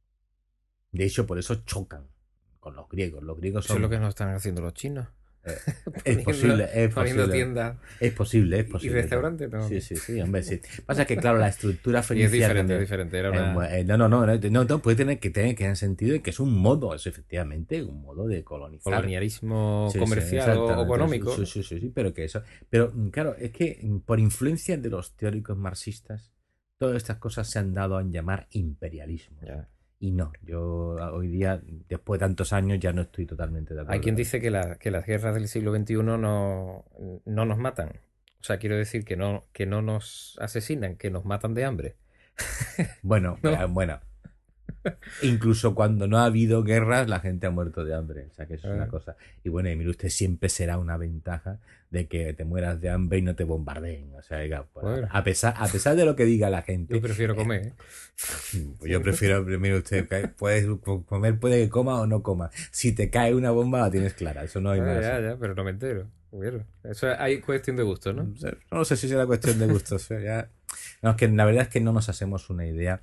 [0.92, 2.08] De hecho, por eso chocan
[2.60, 3.24] con los griegos.
[3.24, 3.76] Los griegos son...
[3.76, 5.08] Eso es lo que nos están haciendo los chinos.
[5.46, 5.56] Eh,
[6.04, 7.28] es posible, es posible.
[7.30, 7.78] tiendas.
[8.00, 8.98] Es posible, es posible.
[8.98, 9.50] ¿Y restaurantes?
[9.50, 9.68] No.
[9.68, 10.60] Sí, sí, sí, hombre, sí.
[10.86, 12.28] Pasa que, claro, la estructura feniciana...
[12.28, 13.18] es diferente, es diferente.
[13.18, 13.78] Era una...
[13.78, 16.32] eh, no, no, no, no, no, puede tener que tener que en sentido de que
[16.32, 18.94] es un modo, es efectivamente un modo de colonizar.
[18.94, 21.36] Colonialismo comercial o económico.
[21.36, 22.44] Sí, sí, sí, sí, pero que eso...
[22.70, 26.32] Pero, claro, es que por influencia de los teóricos marxistas,
[26.78, 29.40] todas estas cosas se han dado a llamar imperialismo.
[29.46, 29.70] Ya.
[30.00, 33.94] Y no, yo hoy día, después de tantos años, ya no estoy totalmente de acuerdo.
[33.94, 36.86] Hay quien dice que, la, que las guerras del siglo XXI no,
[37.26, 38.00] no nos matan.
[38.40, 41.96] O sea, quiero decir que no, que no nos asesinan, que nos matan de hambre.
[43.02, 44.00] Bueno, eh, bueno,
[45.24, 48.28] Incluso cuando no ha habido guerras, la gente ha muerto de hambre.
[48.32, 48.90] O sea, que eso es una ah.
[48.90, 49.16] cosa.
[49.44, 51.60] Y bueno, y mire usted, siempre será una ventaja
[51.92, 54.14] de que te mueras de hambre y no te bombardeen.
[54.16, 56.94] O sea, pues, a, pesar, a pesar de lo que diga la gente.
[56.94, 57.68] Yo prefiero comer.
[57.68, 57.74] ¿eh?
[58.78, 60.68] Pues yo prefiero, mire usted, puedes
[61.06, 62.52] comer, puede que coma o no coma.
[62.72, 64.44] Si te cae una bomba, la tienes clara.
[64.44, 66.08] Eso no hay ah, Ya, ya, pero no me entero.
[66.84, 68.34] Eso hay cuestión de gusto, ¿no?
[68.72, 69.98] No sé si será cuestión de gusto.
[70.24, 70.50] ya...
[71.02, 73.02] No, es que la verdad es que no nos hacemos una idea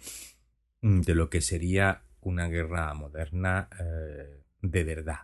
[0.80, 5.20] de lo que sería una guerra moderna eh, de verdad.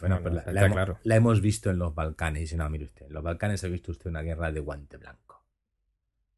[0.00, 2.52] bueno, pues la, hemos, visto en los Balcanes.
[2.52, 5.44] Y no, mire usted, en los Balcanes ha visto usted una guerra de guante blanco.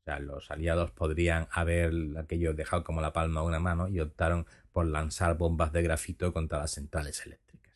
[0.01, 4.01] O sea, los aliados podrían haber aquello dejado como la palma de una mano y
[4.01, 7.75] optaron por lanzar bombas de grafito contra las centrales eléctricas.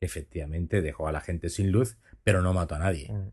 [0.00, 3.10] efectivamente dejó a la gente sin luz, pero no mató a nadie.
[3.10, 3.30] Mm.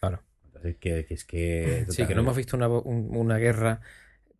[0.00, 0.22] Claro.
[0.44, 1.86] Entonces, que, que es que...
[1.90, 3.80] Sí, que no hemos visto una, un- una guerra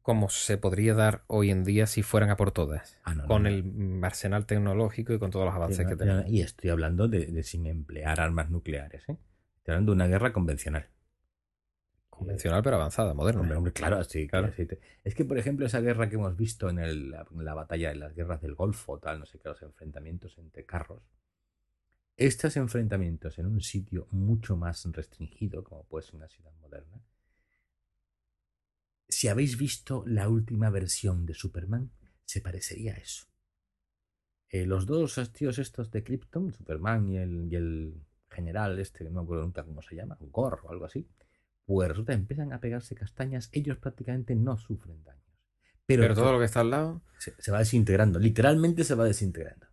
[0.09, 2.97] como se podría dar hoy en día si fueran a por todas.
[3.05, 3.51] Ah, no, con no.
[3.51, 6.25] el arsenal tecnológico y con todos los avances que tenemos.
[6.31, 9.07] Y estoy hablando de, de sin emplear armas nucleares.
[9.11, 9.19] ¿eh?
[9.59, 10.89] Estoy hablando de una guerra convencional.
[12.09, 13.43] Convencional pero avanzada, moderna.
[13.43, 14.47] Hombre, hombre, claro, sí, Claro.
[14.47, 17.45] claro, sí, te- Es que, por ejemplo, esa guerra que hemos visto en, el- en
[17.45, 21.03] la batalla de las guerras del Golfo, tal, no sé qué, los enfrentamientos entre carros.
[22.17, 26.99] Estos enfrentamientos en un sitio mucho más restringido, como puede ser una ciudad moderna.
[29.09, 31.91] Si habéis visto la última versión de Superman,
[32.25, 33.27] se parecería a eso.
[34.51, 37.95] Eh, los dos tíos estos de Krypton, Superman y el, y el
[38.31, 41.09] general este, no me acuerdo nunca cómo se llama, Gore o algo así,
[41.65, 45.25] pues resulta que empiezan a pegarse castañas, ellos prácticamente no sufren daños.
[45.85, 49.05] Pero, Pero todo lo que está al lado, se, se va desintegrando, literalmente se va
[49.05, 49.67] desintegrando.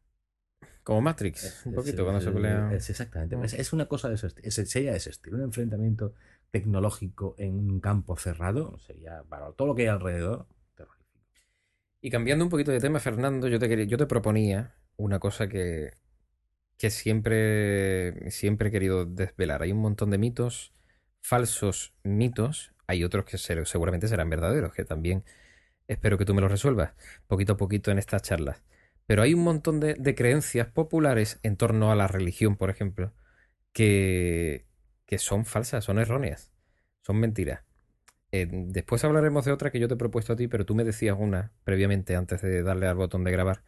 [0.84, 2.71] como Matrix, un poquito, es- cuando se pelea.
[2.74, 3.36] exactamente.
[3.38, 3.43] Mm.
[3.43, 4.52] Es, una cosa de ese estilo.
[4.52, 5.38] Sería de ese estilo.
[5.38, 6.13] Un enfrentamiento
[6.56, 11.20] tecnológico en un campo cerrado sería para todo lo que hay alrededor terrorífico.
[12.02, 15.48] Y cambiando un poquito de tema, Fernando, yo te, quería- yo te proponía una cosa
[15.50, 15.91] que,
[16.78, 19.62] que siempre, siempre he querido desvelar.
[19.63, 20.74] Hay un montón de mitos,
[21.22, 25.24] falsos mitos, hay otros que se- seguramente serán verdaderos, que también
[25.88, 26.94] espero que tú me los resuelvas
[27.28, 28.63] poquito a poquito en estas charlas.
[29.08, 33.13] Pero hay un montón de creencias populares en torno a la religión, por ejemplo,
[33.74, 34.65] que,
[35.06, 36.52] que son falsas, son erróneas,
[37.02, 37.62] son mentiras.
[38.32, 40.84] Eh, después hablaremos de otra que yo te he propuesto a ti, pero tú me
[40.84, 43.63] decías una previamente, antes de darle al botón de grabar,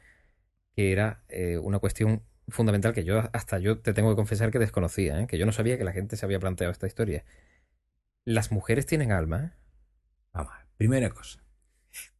[0.75, 4.59] que era eh, una cuestión fundamental que yo hasta yo te tengo que confesar que
[4.59, 5.27] desconocía, ¿eh?
[5.27, 7.23] que yo no sabía que la gente se había planteado esta historia.
[8.25, 9.55] Las mujeres tienen alma.
[10.33, 10.53] Vamos.
[10.77, 11.43] Primera cosa.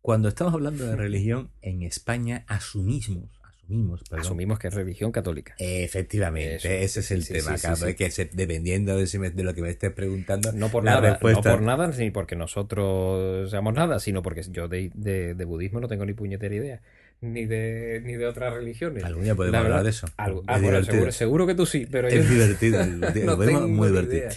[0.02, 3.30] Cuando estamos hablando de religión, en España asumimos,
[3.68, 5.56] asumimos, perdón, Asumimos que es religión católica.
[5.60, 7.58] Efectivamente, Eso, ese es el sí, tema.
[7.58, 10.52] sí, sí, claro, que se- dependiendo de, si me- de lo que me estés preguntando,
[10.54, 14.42] No por La nada, respuesta- no por nada, ni porque nosotros seamos nada, sino porque
[14.50, 16.82] yo de, de- de budismo no tengo ni puñetera idea,
[17.22, 19.04] ni de, ni de otras religiones.
[19.04, 20.08] algún día podemos La hablar de eso.
[20.18, 23.38] Algo- Es ah, bueno, seguro, seguro que tú sí, pero Es divertido, no lo vemos
[23.62, 24.18] tengo muy divertido.
[24.28, 24.30] idea.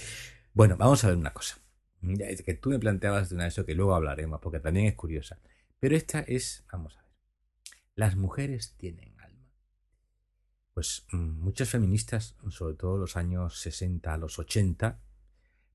[0.55, 1.59] Bueno, vamos a ver una cosa.
[2.45, 5.39] Que tú me planteabas de una de eso que luego hablaremos, porque también es curiosa.
[5.79, 7.11] Pero esta es, vamos a ver.
[7.95, 9.10] Las mujeres tienen.
[10.81, 14.99] Pues mm, muchas feministas, sobre todo los años 60 a los 80,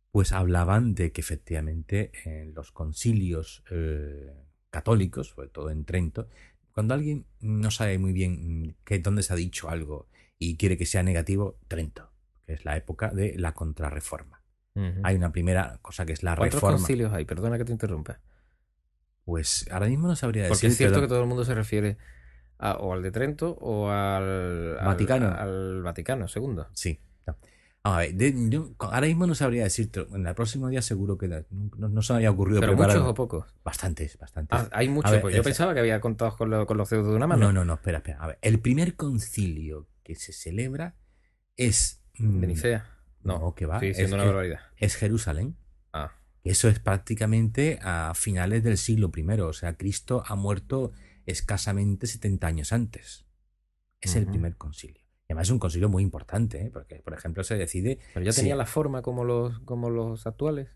[0.09, 4.33] pues hablaban de que efectivamente en los concilios eh,
[4.71, 6.27] católicos, sobre todo en Trento,
[6.71, 10.87] cuando alguien no sabe muy bien que, dónde se ha dicho algo y quiere que
[10.87, 12.11] sea negativo, Trento,
[12.47, 14.41] que es la época de la contrarreforma.
[15.03, 16.77] Hay una primera cosa que es la ¿Cuántos reforma.
[16.79, 17.25] concilios hay?
[17.25, 18.21] Perdona que te interrumpa.
[19.23, 20.69] Pues ahora mismo no sabría Porque decir.
[20.71, 21.97] es cierto pero- que todo el mundo se refiere
[22.57, 25.27] a- o al de Trento o al, Vaticano.
[25.33, 26.67] Al, Vaticano, segundo.
[26.73, 26.99] Sí.
[27.27, 27.35] no.
[27.83, 30.07] A ver, de- yo ahora mismo no sabría decirte.
[30.13, 32.95] En el próximo día seguro que no, no- se me había ocurrido ¿Pero preparar.
[32.97, 33.45] muchos o pocos?
[33.63, 34.59] Bastantes, bastantes.
[34.59, 37.15] Ah, hay muchos, pues yo pensaba que había contado con, lo- con los dedos de
[37.15, 37.45] una mano.
[37.47, 38.17] No, no, no, espera, espera.
[38.21, 40.95] A ver, el primer concilio que se celebra
[41.57, 42.01] es.
[42.17, 42.89] mm, De Nicea.
[43.23, 43.79] No, No, que va.
[43.79, 44.59] sigue es, una barbaridad.
[44.77, 45.55] es Jerusalén.
[45.93, 46.11] Ah,
[46.43, 49.39] Eso es prácticamente a finales del siglo I.
[49.41, 50.91] O sea, Cristo ha muerto
[51.25, 53.25] escasamente 70 años antes.
[54.01, 55.01] Es el primer concilio.
[55.27, 56.69] Y además es un concilio muy importante, ¿eh?
[56.71, 58.41] porque, por ejemplo, se decide pero ya Sí.
[58.41, 60.69] tenía la forma como los, como los actuales.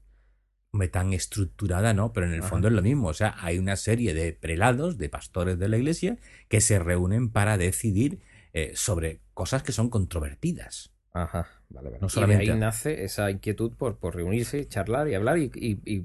[0.91, 2.13] tan estructurada, ¿no?
[2.13, 2.49] Pero en el Ajá.
[2.49, 3.07] fondo es lo mismo.
[3.09, 7.29] O sea, hay una serie de prelados, de pastores de la iglesia, que se reúnen
[7.29, 8.19] para decidir
[8.53, 10.91] eh, sobre cosas que son controvertidas.
[11.11, 12.01] Ajá, vale, vale.
[12.01, 15.81] No Y de ahí nace esa inquietud por, por reunirse, charlar y hablar y, y-
[15.85, 16.03] y,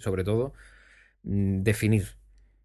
[0.00, 0.52] sobre todo
[1.22, 2.06] mm, definir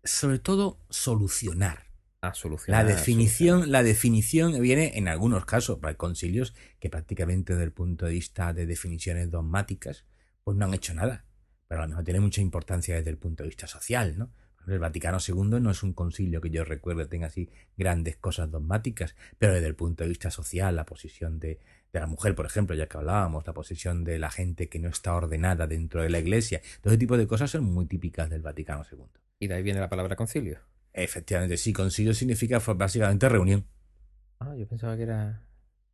[0.03, 1.89] Sobre todo, solucionar.
[2.21, 2.83] a solucionar.
[2.83, 8.05] La definición, la definición viene en algunos casos, hay concilios que prácticamente desde el punto
[8.05, 10.05] de vista de definiciones dogmáticas,
[10.43, 11.25] pues no han hecho nada.
[11.67, 14.31] Pero a lo mejor tiene mucha importancia desde el punto de vista social, ¿no?
[14.67, 19.15] El Vaticano II no es un concilio que yo recuerde tenga así grandes cosas dogmáticas,
[19.37, 21.59] pero desde el punto de vista social, la posición de,
[21.91, 24.89] de la mujer, por ejemplo, ya que hablábamos, la posición de la gente que no
[24.89, 28.41] está ordenada dentro de la iglesia, todo ese tipo de cosas son muy típicas del
[28.41, 28.99] Vaticano II.
[29.39, 30.59] Y de ahí viene la palabra concilio.
[30.93, 33.65] Efectivamente, sí, concilio significa básicamente reunión.
[34.39, 35.43] Ah, yo pensaba que era.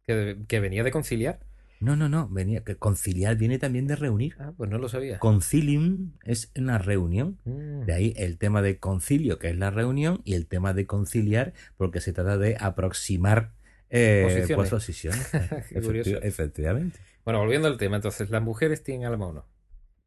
[0.03, 1.39] que, que venía de conciliar.
[1.81, 4.36] No, no, no, venía que conciliar viene también de reunir.
[4.39, 5.19] Ah, pues no lo sabía.
[5.19, 7.38] Concilium es una reunión.
[7.43, 7.81] Mm.
[7.86, 11.53] De ahí el tema de concilio, que es la reunión, y el tema de conciliar,
[11.77, 13.51] porque se trata de aproximar
[13.89, 14.55] eh, Posiciones.
[14.55, 15.27] pues, posiciones.
[15.69, 16.10] Qué curioso.
[16.12, 16.99] Efecti- efectivamente.
[17.25, 19.45] Bueno, volviendo al tema, entonces, ¿las mujeres tienen alma o no?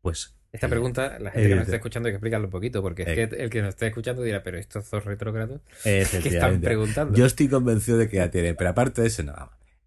[0.01, 3.02] Pues Esta pregunta, la gente que nos está escuchando hay que explicarlo un poquito, porque
[3.02, 3.28] es eh.
[3.28, 7.16] que el que nos está escuchando dirá, pero estos dos retrógrados, ¿qué están preguntando?
[7.16, 9.34] Yo estoy convencido de que ya tiene, pero aparte de eso, no.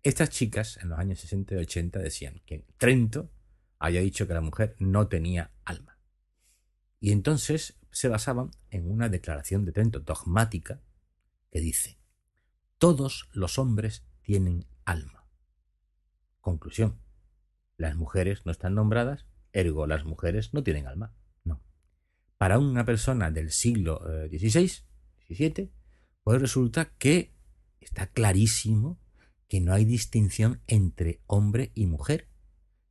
[0.03, 3.31] Estas chicas en los años 60 y 80 decían que Trento
[3.79, 5.97] había dicho que la mujer no tenía alma.
[6.99, 10.81] Y entonces se basaban en una declaración de Trento dogmática
[11.51, 11.97] que dice,
[12.77, 15.25] todos los hombres tienen alma.
[16.39, 16.99] Conclusión,
[17.77, 21.13] las mujeres no están nombradas, ergo las mujeres no tienen alma.
[21.43, 21.61] No.
[22.37, 24.65] Para una persona del siglo XVI,
[25.29, 25.71] eh, XVII,
[26.23, 27.33] pues resulta que
[27.79, 28.99] está clarísimo
[29.47, 32.29] que no hay distinción entre hombre y mujer.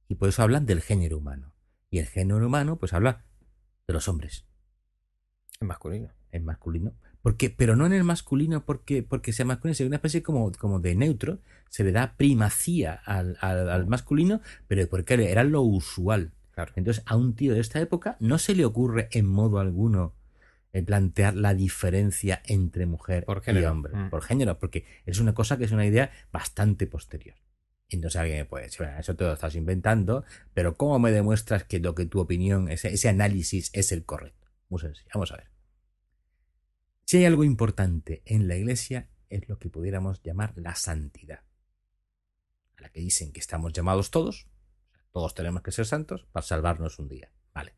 [0.08, 1.54] Y por eso hablan del género humano.
[1.88, 3.24] Y el género humano, pues habla
[3.86, 4.46] de los hombres.
[5.60, 6.10] En masculino.
[6.32, 6.94] En masculino.
[7.22, 10.80] Porque, pero no en el masculino porque, porque sea masculino, sino una especie como, como
[10.80, 11.40] de neutro.
[11.68, 16.32] Se le da primacía al, al, masculino, pero porque era lo usual.
[16.76, 20.14] Entonces, a un tío de esta época no se le ocurre en modo alguno
[20.86, 23.94] plantear la diferencia entre mujer y hombre.
[23.94, 24.10] Mm.
[24.10, 27.36] Por género, porque es una cosa que es una idea bastante posterior.
[27.88, 31.96] Entonces alguien puede decir, eso te lo estás inventando, pero ¿cómo me demuestras que lo
[31.96, 34.46] que tu opinión, ese, ese análisis es el correcto?
[34.68, 35.08] Muy sencillo.
[35.12, 35.50] Vamos a ver.
[37.04, 41.40] Si hay algo importante en la iglesia, es lo que pudiéramos llamar la santidad.
[42.76, 44.46] A la que dicen que estamos llamados todos,
[45.12, 47.32] todos tenemos que ser santos para salvarnos un día.
[47.54, 47.74] Vale.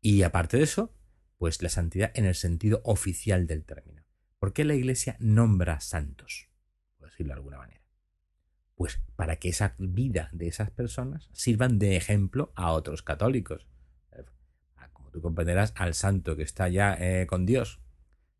[0.00, 0.94] Y aparte de eso,
[1.38, 4.04] pues la santidad en el sentido oficial del término.
[4.38, 6.48] ¿Por qué la iglesia nombra santos?
[6.98, 7.82] Por decirlo de alguna manera.
[8.74, 13.66] Pues para que esa vida de esas personas sirvan de ejemplo a otros católicos.
[14.92, 17.80] Como tú comprenderás, al santo que está ya eh, con Dios,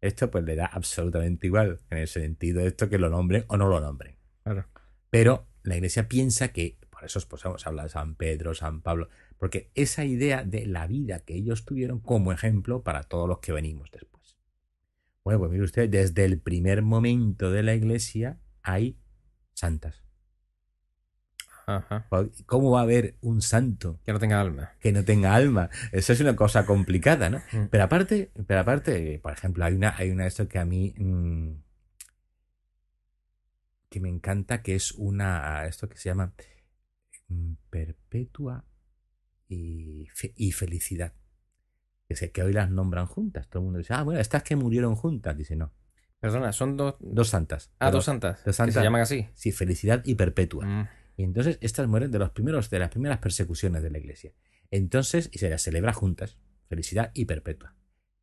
[0.01, 3.57] esto pues le da absolutamente igual, en el sentido de esto que lo nombren o
[3.57, 4.17] no lo nombren.
[5.11, 6.79] Pero la iglesia piensa que,
[7.27, 11.21] por eso pues, habla de San Pedro, San Pablo, porque esa idea de la vida
[11.21, 14.37] que ellos tuvieron como ejemplo para todos los que venimos después.
[15.25, 18.99] Bueno, pues mire usted, desde el primer momento de la iglesia hay
[19.55, 20.07] santas.
[22.47, 24.75] ¿Cómo va a haber un santo que no tenga alma?
[24.79, 25.69] Que no tenga alma.
[25.91, 27.39] Eso es una cosa complicada, ¿no?
[27.51, 27.67] Mm.
[27.71, 31.51] Pero aparte, pero aparte, por ejemplo, hay una, hay una esto que a mí mm,
[33.89, 36.33] que me encanta, que es una esto que se llama
[37.71, 38.65] perpetua
[39.49, 41.13] y, y felicidad.
[42.09, 43.49] Que, sé, que hoy las nombran juntas.
[43.49, 45.37] Todo el mundo dice, ah, bueno, estas que murieron juntas.
[45.37, 45.73] Dice, no.
[46.21, 46.95] Perdona, son dos.
[47.01, 47.71] Dos santas.
[47.79, 48.45] Ah, dos santas.
[48.45, 48.75] Dos santas.
[48.75, 49.29] se llaman así.
[49.35, 50.91] Sí, felicidad y perpetua.
[51.17, 54.33] Y entonces estas mueren de los primeros, de las primeras persecuciones de la iglesia.
[54.71, 57.75] Entonces, y se las celebra juntas, felicidad y perpetua.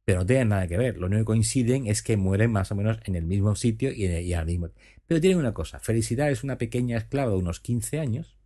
[0.06, 0.98] Pero no tienen nada que ver.
[0.98, 4.06] Lo único que coinciden es que mueren más o menos en el mismo sitio y,
[4.06, 4.70] y al mismo.
[5.08, 8.38] Pero tienen una cosa: felicidad es una pequeña esclava de unos 15 años.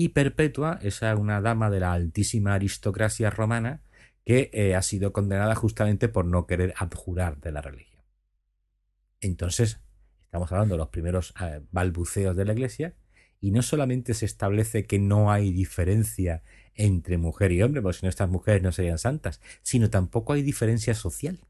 [0.00, 3.82] Y Perpetua es una dama de la altísima aristocracia romana
[4.24, 8.02] que eh, ha sido condenada justamente por no querer abjurar de la religión.
[9.20, 9.78] Entonces,
[10.22, 12.94] estamos hablando de los primeros eh, balbuceos de la iglesia
[13.42, 16.42] y no solamente se establece que no hay diferencia
[16.74, 20.40] entre mujer y hombre, porque si no estas mujeres no serían santas, sino tampoco hay
[20.40, 21.40] diferencia social.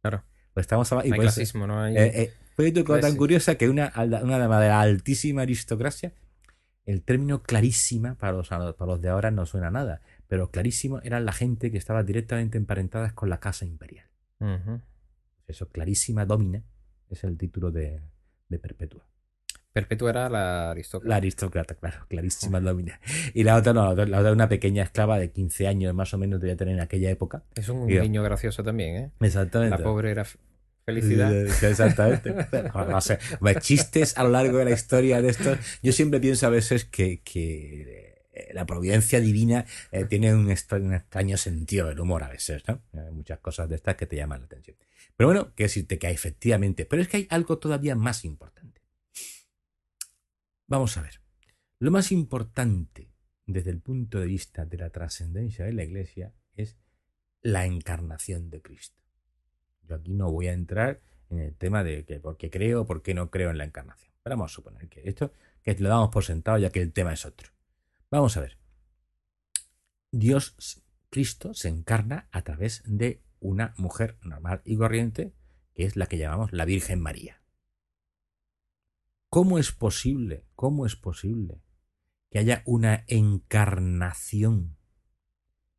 [0.00, 0.22] Claro.
[0.54, 1.96] Pues estamos hablando, no hay clasismo, no hay...
[1.96, 6.12] Eh, fue tan curiosa que una, una dama de la altísima aristocracia,
[6.90, 11.20] el término clarísima para los, para los de ahora no suena nada, pero clarísimo era
[11.20, 14.06] la gente que estaba directamente emparentada con la casa imperial.
[15.46, 16.62] Eso, clarísima domina,
[17.08, 18.00] es el título de,
[18.48, 19.04] de Perpetua.
[19.72, 21.08] Perpetua era la aristócrata.
[21.08, 23.00] La aristócrata, claro, clarísima domina.
[23.34, 26.40] Y la otra no, la otra una pequeña esclava de 15 años más o menos
[26.40, 27.44] debía tener en aquella época.
[27.54, 29.10] Es un niño gracioso también, ¿eh?
[29.20, 29.78] Exactamente.
[29.78, 30.24] La pobre era
[30.92, 31.34] felicidad.
[31.46, 32.34] Exactamente.
[32.74, 33.18] no sé,
[33.60, 35.56] chistes a lo largo de la historia de esto.
[35.82, 40.94] Yo siempre pienso a veces que, que eh, la providencia divina eh, tiene un, un,
[40.94, 42.82] extraño sentido del humor a veces, ¿no?
[42.92, 44.76] Hay muchas cosas de estas que te llaman la atención.
[45.16, 48.80] Pero bueno, que decirte que efectivamente, pero es que hay algo todavía más importante.
[50.66, 51.20] Vamos a ver.
[51.78, 53.10] Lo más importante
[53.46, 56.78] desde el punto de vista de la trascendencia de la Iglesia es
[57.42, 58.99] la encarnación de Cristo.
[59.90, 61.00] Yo aquí no voy a entrar
[61.30, 64.12] en el tema de que por qué creo por qué no creo en la encarnación.
[64.22, 67.12] Pero vamos a suponer que esto que lo damos por sentado ya que el tema
[67.12, 67.50] es otro.
[68.08, 68.56] Vamos a ver.
[70.12, 75.34] Dios, Cristo, se encarna a través de una mujer normal y corriente,
[75.74, 77.42] que es la que llamamos la Virgen María.
[79.28, 80.44] ¿Cómo es posible?
[80.54, 81.62] ¿Cómo es posible
[82.30, 84.76] que haya una encarnación?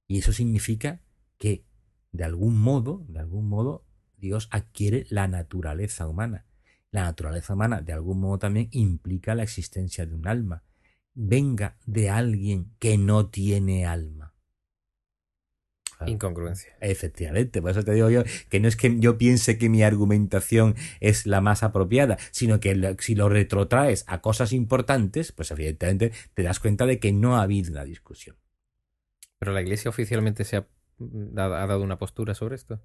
[0.07, 1.01] Y eso significa
[1.37, 1.65] que
[2.11, 3.85] de algún modo, de algún modo,
[4.21, 6.45] Dios adquiere la naturaleza humana.
[6.91, 10.63] La naturaleza humana, de algún modo, también implica la existencia de un alma.
[11.13, 14.33] Venga de alguien que no tiene alma.
[16.05, 16.75] Incongruencia.
[16.81, 20.75] Efectivamente, por eso te digo yo que no es que yo piense que mi argumentación
[20.99, 26.43] es la más apropiada, sino que si lo retrotraes a cosas importantes, pues evidentemente te
[26.43, 28.35] das cuenta de que no ha habido una discusión.
[29.37, 30.67] Pero la Iglesia oficialmente se ha,
[30.99, 32.81] ha dado una postura sobre esto.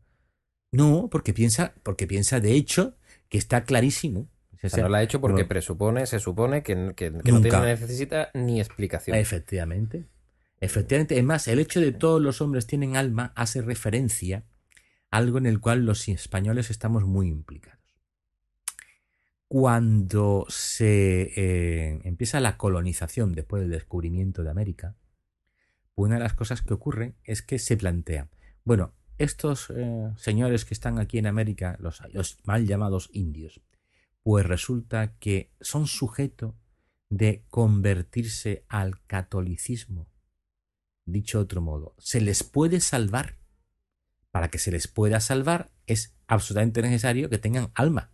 [0.73, 2.97] No, porque piensa, porque piensa de hecho
[3.29, 4.29] que está clarísimo.
[4.63, 8.61] O sea, no la ha hecho porque presupone, se supone que, que, no necesita ni
[8.61, 9.17] explicación.
[9.17, 10.07] Efectivamente.
[10.61, 11.19] Efectivamente.
[11.19, 14.45] Es más, el hecho de todos los hombres tienen alma hace referencia
[15.11, 17.77] a algo en el cual los españoles estamos muy implicados.
[19.49, 24.97] Cuando se eh, empieza la colonización después del descubrimiento de América,
[25.95, 28.29] una de las cosas que ocurre es que se plantea,
[28.65, 32.03] bueno, estos eh, señores que están aquí en América, los,
[32.45, 33.61] mal llamados indios,
[34.23, 36.55] pues resulta que son sujetos
[37.09, 40.09] de convertirse al catolicismo.
[41.05, 43.37] Dicho de otro modo, ¿se les puede salvar?
[44.33, 48.11] Para que se les pueda salvar es absolutamente necesario que tengan alma,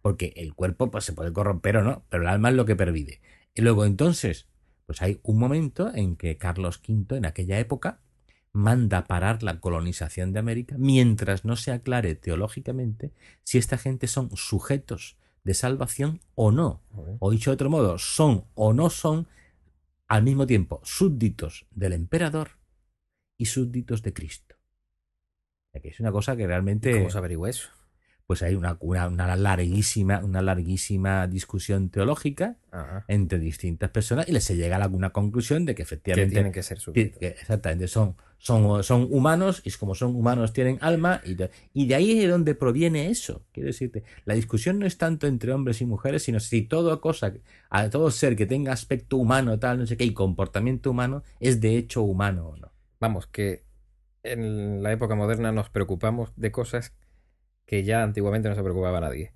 [0.00, 2.76] porque el cuerpo pues, se puede corromper o no, pero el alma es lo que
[2.76, 3.20] pervive.
[3.54, 4.48] Y luego entonces,
[4.86, 8.00] pues hay un momento en que Carlos V en aquella época
[8.52, 13.12] manda parar la colonización de América mientras no se aclare teológicamente
[13.44, 16.82] si esta gente son sujetos de salvación o no.
[17.20, 19.28] O dicho de otro modo, son o no son
[20.08, 22.50] al mismo tiempo súbditos del emperador
[23.38, 24.56] y súbditos de Cristo.
[25.72, 26.92] es una cosa que realmente...
[26.92, 27.70] ¿Cómo se averigua eso?
[28.28, 32.58] Pues hay una, una, larguísima, una larguísima discusión teológica
[33.08, 36.78] entre distintas personas y se llega a alguna conclusión de que efectivamente tienen que ser
[36.78, 37.22] súbditos.
[37.22, 41.94] exactamente, son, son, son humanos y como son humanos tienen alma y de, y de
[41.94, 43.46] ahí es de donde proviene eso.
[43.50, 47.32] Quiero decirte, la discusión no es tanto entre hombres y mujeres, sino si toda cosa,
[47.70, 51.62] a todo ser que tenga aspecto humano, tal, no sé qué, y comportamiento humano, es
[51.62, 52.72] de hecho humano o no.
[53.00, 53.64] Vamos, que
[54.22, 56.92] en la época moderna nos preocupamos de cosas
[57.68, 59.30] que ya antiguamente no se preocupaba nadie.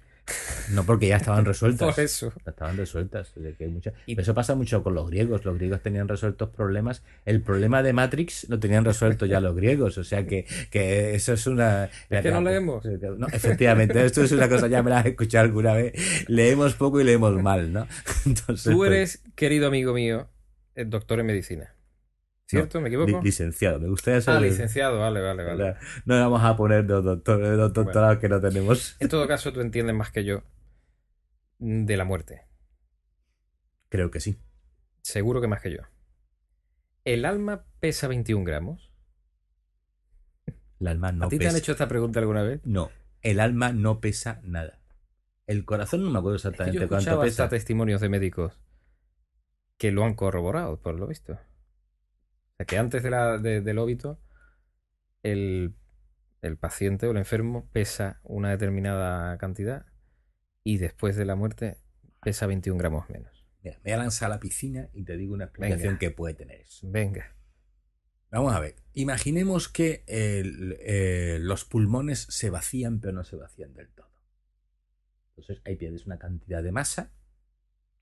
[0.70, 1.94] No, porque ya estaban resueltas.
[1.94, 2.32] Por eso.
[2.46, 3.34] Estaban resueltas.
[4.06, 5.44] Y eso pasa mucho con los griegos.
[5.44, 7.02] Los griegos tenían resueltos problemas.
[7.26, 9.98] El problema de Matrix lo tenían resuelto ya los griegos.
[9.98, 11.90] O sea que, que eso es una.
[12.08, 12.84] Es que no leemos.
[13.18, 15.92] No, efectivamente, esto es una cosa, ya me la has escuchado alguna vez.
[16.28, 17.86] Leemos poco y leemos mal, ¿no?
[18.26, 20.28] Entonces, Tú pues eres, querido amigo mío,
[20.74, 21.71] el doctor en medicina.
[22.52, 22.82] ¿Cierto?
[22.82, 23.22] ¿Me equivoco?
[23.22, 24.34] licenciado, me gustaría ser.
[24.34, 25.76] Ah, licenciado, vale, vale, vale.
[26.04, 28.94] No vamos a poner dos, doctorados que no tenemos.
[29.00, 30.42] En todo caso, tú entiendes más que yo
[31.58, 32.42] de la muerte.
[33.88, 34.38] Creo que sí.
[35.00, 35.78] Seguro que más que yo.
[37.04, 38.92] ¿El alma pesa 21 gramos?
[40.78, 42.60] El alma no ¿A ti te han hecho esta pregunta alguna vez?
[42.64, 42.90] No,
[43.22, 44.78] el alma no pesa nada.
[45.46, 47.44] El corazón no me acuerdo exactamente es que yo cuánto pesa.
[47.44, 48.60] hasta testimonios de médicos
[49.78, 51.38] que lo han corroborado, por lo visto
[52.64, 54.20] que antes de la, del óbito,
[55.22, 55.74] el,
[56.60, 59.86] paciente o el enfermo pesa una determinada cantidad
[60.64, 61.78] y después de la muerte
[62.20, 63.46] pesa 21 gramos menos.
[63.62, 66.34] Mira, me voy a lanzar a la piscina y te digo una explicación que puede
[66.34, 66.88] tener eso.
[66.90, 67.36] Venga.
[68.30, 68.76] Vamos a ver.
[68.94, 74.10] Imaginemos que eh, los pulmones se vacían, pero no se vacían del todo.
[75.36, 77.12] Entonces ahí pierdes una cantidad de masa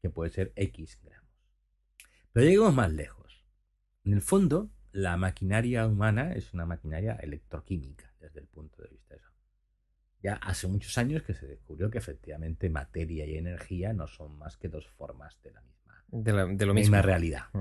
[0.01, 1.31] que puede ser X gramos.
[2.33, 3.20] Pero lleguemos más lejos.
[4.05, 9.14] En el fondo, la maquinaria humana es una maquinaria electroquímica desde el punto de vista
[9.14, 9.30] de eso.
[10.22, 14.57] Ya hace muchos años que se descubrió que efectivamente materia y energía no son más
[14.57, 17.03] que dos formas de la misma, de, lo misma mismo.
[17.03, 17.44] realidad.
[17.53, 17.61] Mm.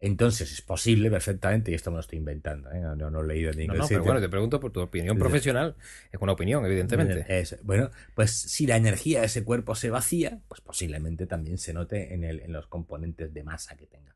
[0.00, 2.80] Entonces es posible perfectamente, y esto me lo estoy inventando, ¿eh?
[2.80, 5.74] no, lo he leído en ningún no, pero bueno, te pregunto por tu opinión profesional.
[6.12, 7.26] Es una opinión, evidentemente.
[7.64, 12.14] bueno, pues si la energía de ese cuerpo se vacía, pues posiblemente también se note
[12.14, 14.14] en, el, en los componentes de masa que tenga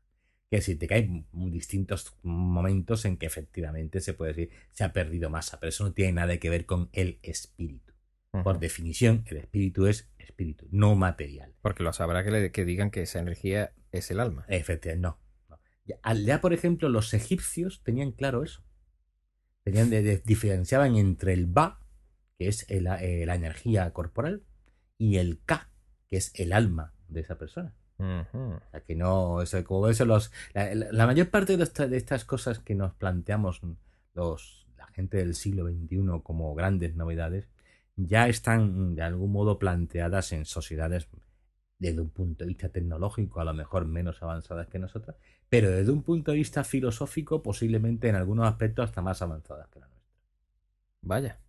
[0.53, 5.31] que si te caen distintos momentos en que efectivamente se puede decir se ha perdido
[5.31, 7.91] masa, pero eso no tiene nada que ver con el espíritu.
[8.43, 11.55] Por definición, el espíritu es espíritu, no material.
[11.63, 14.45] Porque lo sabrá que, que digan que esa energía es el alma.
[14.47, 15.19] Efectivamente, no.
[15.87, 18.63] Ya, por ejemplo, los egipcios tenían claro eso.
[19.63, 19.89] Tenían
[20.23, 21.79] diferenciaban entre el Ba,
[22.37, 24.43] que es eh, la energía corporal,
[24.99, 25.71] y el Ka,
[26.11, 27.73] que es el alma de esa persona
[28.85, 33.61] que no, como los, la, mayor parte de, estas cosas que nos planteamos
[34.13, 37.49] los, la gente del siglo XXI como grandes novedades,
[37.95, 41.07] ya están de algún modo planteadas en sociedades
[41.79, 45.17] desde un punto de vista tecnológico, a lo mejor menos avanzadas que nosotras,
[45.49, 49.79] pero desde un punto de vista filosófico, posiblemente en algunos aspectos hasta más avanzadas que
[49.79, 50.13] la nuestra.
[51.01, 51.39] Vaya.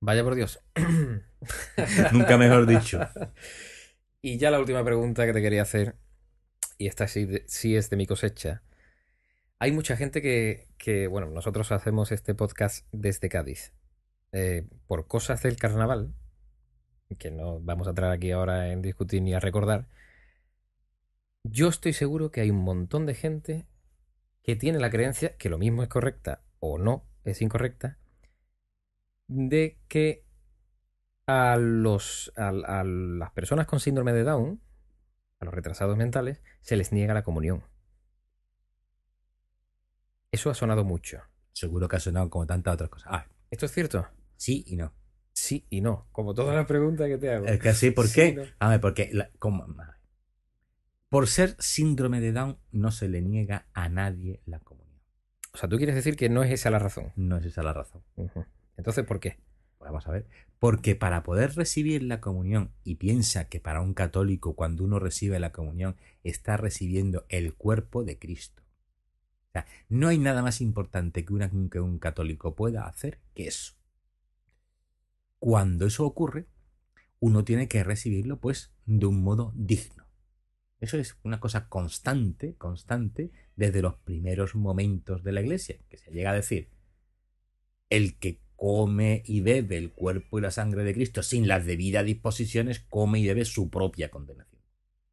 [0.00, 0.60] Vaya por Dios.
[2.12, 3.00] Nunca mejor dicho.
[4.26, 5.94] Y ya la última pregunta que te quería hacer,
[6.78, 8.60] y esta sí, sí es de mi cosecha.
[9.60, 13.72] Hay mucha gente que, que, bueno, nosotros hacemos este podcast desde Cádiz.
[14.32, 16.12] Eh, por cosas del carnaval,
[17.20, 19.86] que no vamos a entrar aquí ahora en discutir ni a recordar,
[21.44, 23.64] yo estoy seguro que hay un montón de gente
[24.42, 27.96] que tiene la creencia, que lo mismo es correcta o no es incorrecta,
[29.28, 30.25] de que
[31.26, 34.60] a, los, a, a las personas con síndrome de Down,
[35.40, 37.64] a los retrasados mentales, se les niega la comunión.
[40.30, 41.20] Eso ha sonado mucho.
[41.52, 43.08] Seguro que ha sonado como tantas otras cosas.
[43.10, 44.06] Ah, ¿Esto es cierto?
[44.36, 44.92] sí y no.
[45.32, 46.08] Sí y no.
[46.12, 47.46] Como todas las preguntas que te hago.
[47.46, 48.32] Es que así, ¿por Sí, qué?
[48.34, 48.42] no.
[48.58, 49.66] A ver, porque la- como-
[51.08, 55.00] por ser síndrome de Down no se le niega a nadie la comunión.
[55.54, 57.12] O sea, tú quieres decir que no es esa la razón.
[57.16, 58.02] No es esa la razón.
[58.76, 59.38] Entonces, ¿por qué?
[59.80, 60.26] Vamos a ver.
[60.58, 65.38] Porque para poder recibir la comunión, y piensa que para un católico cuando uno recibe
[65.38, 68.62] la comunión está recibiendo el cuerpo de Cristo.
[69.50, 73.48] O sea, no hay nada más importante que, una- que un católico pueda hacer que
[73.48, 73.74] eso.
[75.38, 76.46] Cuando eso ocurre,
[77.20, 80.06] uno tiene que recibirlo pues de un modo digno.
[80.80, 86.10] Eso es una cosa constante, constante, desde los primeros momentos de la iglesia, que se
[86.12, 86.70] llega a decir,
[87.90, 92.04] el que come y bebe el cuerpo y la sangre de Cristo sin las debidas
[92.04, 94.62] disposiciones, come y bebe su propia condenación,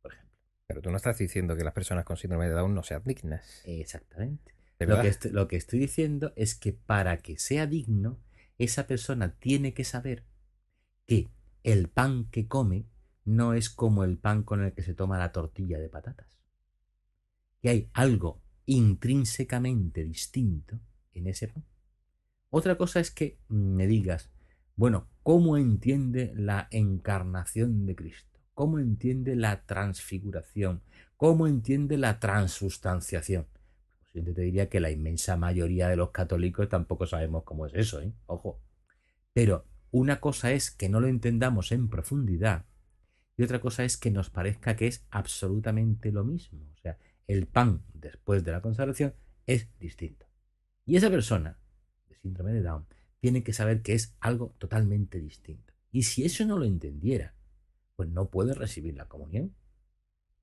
[0.01, 0.37] por ejemplo.
[0.67, 3.61] Pero tú no estás diciendo que las personas con síndrome de Down no sean dignas.
[3.65, 4.53] Exactamente.
[4.79, 8.19] Lo que, estoy, lo que estoy diciendo es que para que sea digno,
[8.57, 10.25] esa persona tiene que saber
[11.05, 11.29] que
[11.63, 12.85] el pan que come
[13.23, 16.39] no es como el pan con el que se toma la tortilla de patatas.
[17.61, 20.79] Que hay algo intrínsecamente distinto
[21.13, 21.63] en ese pan.
[22.55, 24.29] Otra cosa es que me digas,
[24.75, 28.39] bueno, ¿cómo entiende la encarnación de Cristo?
[28.53, 30.83] ¿Cómo entiende la transfiguración?
[31.17, 33.47] ¿Cómo entiende la transustanciación?
[34.11, 37.73] Pues yo te diría que la inmensa mayoría de los católicos tampoco sabemos cómo es
[37.73, 38.13] eso, ¿eh?
[38.27, 38.61] Ojo.
[39.33, 42.67] Pero una cosa es que no lo entendamos en profundidad
[43.35, 46.59] y otra cosa es que nos parezca que es absolutamente lo mismo.
[46.71, 49.15] O sea, el pan después de la consagración
[49.47, 50.27] es distinto.
[50.85, 51.57] Y esa persona
[52.23, 52.87] síndrome de Down
[53.19, 55.73] tiene que saber que es algo totalmente distinto.
[55.91, 57.35] Y si eso no lo entendiera,
[57.95, 59.53] pues no puede recibir la comunión.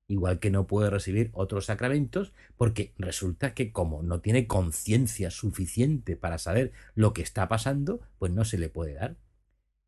[0.07, 6.15] Igual que no puede recibir otros sacramentos, porque resulta que como no tiene conciencia suficiente
[6.15, 9.17] para saber lo que está pasando, pues no se le puede dar.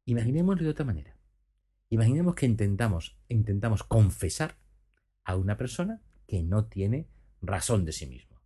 [0.05, 1.17] Imaginémoslo de otra manera.
[1.89, 4.55] Imaginemos que intentamos, intentamos confesar
[5.23, 7.07] a una persona que no tiene
[7.41, 8.39] razón de sí mismo.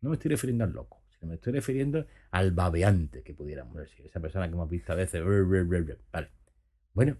[0.00, 4.06] No me estoy refiriendo al loco, me estoy refiriendo al babeante que pudiéramos decir.
[4.06, 5.22] Esa persona que hemos visto a veces.
[6.12, 6.30] Vale.
[6.94, 7.16] Bueno,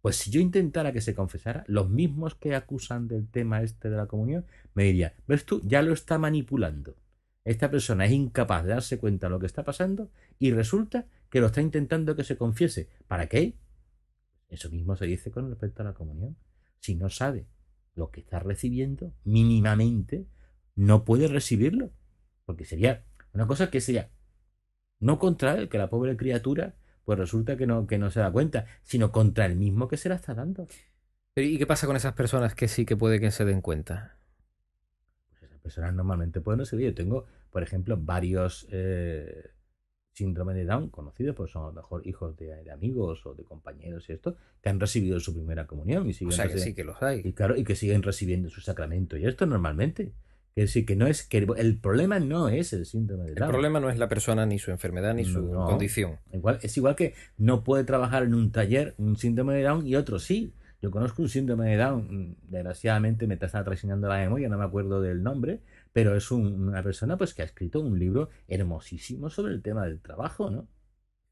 [0.00, 3.96] pues si yo intentara que se confesara, los mismos que acusan del tema este de
[3.96, 4.44] la comunión,
[4.74, 5.62] me dirían, ¿ves tú?
[5.64, 6.96] Ya lo está manipulando.
[7.44, 11.40] Esta persona es incapaz de darse cuenta de lo que está pasando y resulta que
[11.40, 12.88] lo está intentando que se confiese.
[13.06, 13.54] ¿Para qué?
[14.48, 16.36] Eso mismo se dice con respecto a la comunión.
[16.80, 17.46] Si no sabe
[17.94, 20.26] lo que está recibiendo, mínimamente,
[20.74, 21.90] no puede recibirlo.
[22.44, 24.10] Porque sería una cosa que sería
[25.00, 26.74] no contra él, que la pobre criatura,
[27.04, 30.08] pues resulta que no, que no se da cuenta, sino contra el mismo que se
[30.08, 30.68] la está dando.
[31.34, 34.16] Pero, ¿Y qué pasa con esas personas que sí que puede que se den cuenta?
[35.30, 36.86] Pues esas personas normalmente pueden recibir.
[36.88, 39.50] Yo tengo, por ejemplo, varios eh,
[40.12, 43.44] síndrome de Down conocidos, pues son a lo mejor hijos de, de amigos o de
[43.44, 46.74] compañeros y esto, que han recibido su primera comunión y O siguen sea, que sí
[46.74, 47.20] que los hay.
[47.24, 49.16] y claro, y que siguen recibiendo su sacramento.
[49.16, 50.12] Y esto normalmente.
[50.54, 53.50] Que sí, que no es que el problema no es el síndrome de El Down.
[53.50, 55.64] problema no es la persona, ni su enfermedad, ni su No.
[55.64, 56.18] condición.
[56.32, 59.96] Igual, es igual que no puede trabajar en un taller un síndrome de Down y
[59.96, 60.52] otro sí.
[60.82, 64.64] Yo conozco un síndrome de Down, mm, desgraciadamente me está traicionando la memoria, no me
[64.64, 65.60] acuerdo del nombre,
[65.92, 69.84] pero es un- una persona pues que ha escrito un libro hermosísimo sobre el tema
[69.86, 70.66] del trabajo, ¿no?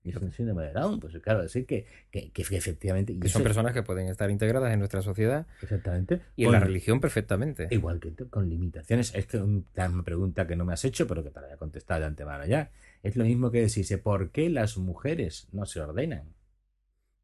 [0.03, 3.13] Y es un síndrome de Down, pues claro, decir que, que, que efectivamente...
[3.13, 6.23] y Que son eso- personas que pueden estar integradas en nuestra sociedad Exactamente.
[6.37, 7.69] y en la con- religión perfectamente.
[7.71, 9.15] Igual que con limitaciones.
[9.15, 11.55] Es que un- una pregunta que no me has hecho, pero que te la voy
[11.55, 12.71] a contestar de antemano ya.
[13.03, 16.33] Es lo mismo que decirse, ¿por qué las mujeres no se ordenan?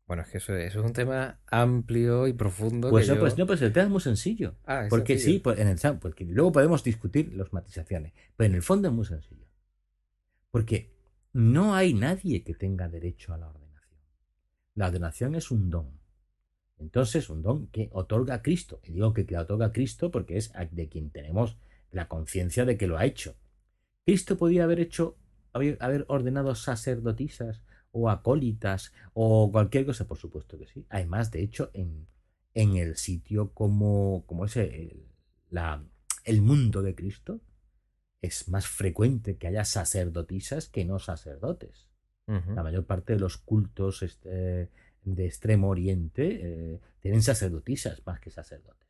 [0.07, 2.91] Bueno, es que eso, eso es un tema amplio y profundo.
[2.91, 4.55] Pues que no, yo- pues no, pues el tema es muy sencillo.
[4.67, 5.33] Ah, es Porque sencillo.
[5.33, 8.95] sí, pues en el porque luego podemos discutir las matizaciones, pero en el fondo es
[8.95, 9.47] muy sencillo.
[10.51, 10.95] Porque
[11.37, 14.01] no hay nadie que tenga derecho a la ordenación.
[14.75, 16.01] La ordenación es un don.
[16.79, 18.81] Entonces, un don que otorga Cristo.
[18.83, 21.59] Y digo que la otorga Cristo porque es de quien tenemos
[21.91, 23.37] la conciencia de que lo ha hecho.
[24.07, 25.19] Cristo podía haber hecho,
[25.53, 27.63] haber, ordenado sacerdotisas
[27.93, 30.87] o acólitas o cualquier cosa, por supuesto que sí.
[30.89, 32.07] Además, de hecho, en,
[32.55, 34.47] en el sitio como, como
[35.51, 35.85] la,
[36.25, 37.43] el mundo de Cristo,
[38.23, 41.89] es más frecuente que haya sacerdotisas que no sacerdotes.
[42.27, 44.69] La mayor parte de los cultos este,
[45.05, 48.89] de Extremo Oriente eh, tienen sacerdotisas más que sacerdotes.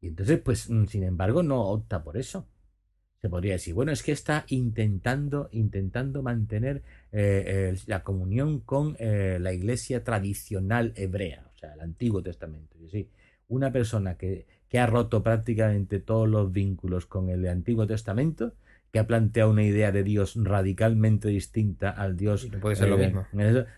[0.00, 2.48] Y entonces, pues, mm, sin embargo, no opta por eso.
[3.20, 6.82] Se podría decir, bueno, es que está intentando, intentando mantener
[7.12, 12.78] eh, la comunión con eh, la iglesia tradicional hebrea, o sea, el Antiguo Testamento.
[12.78, 13.10] Y sí,
[13.48, 18.54] una persona que, que ha roto prácticamente todos los vínculos con el Antiguo Testamento,
[18.92, 22.48] que ha planteado una idea de Dios radicalmente distinta al Dios.
[22.60, 23.26] puede ser lo eh, mismo.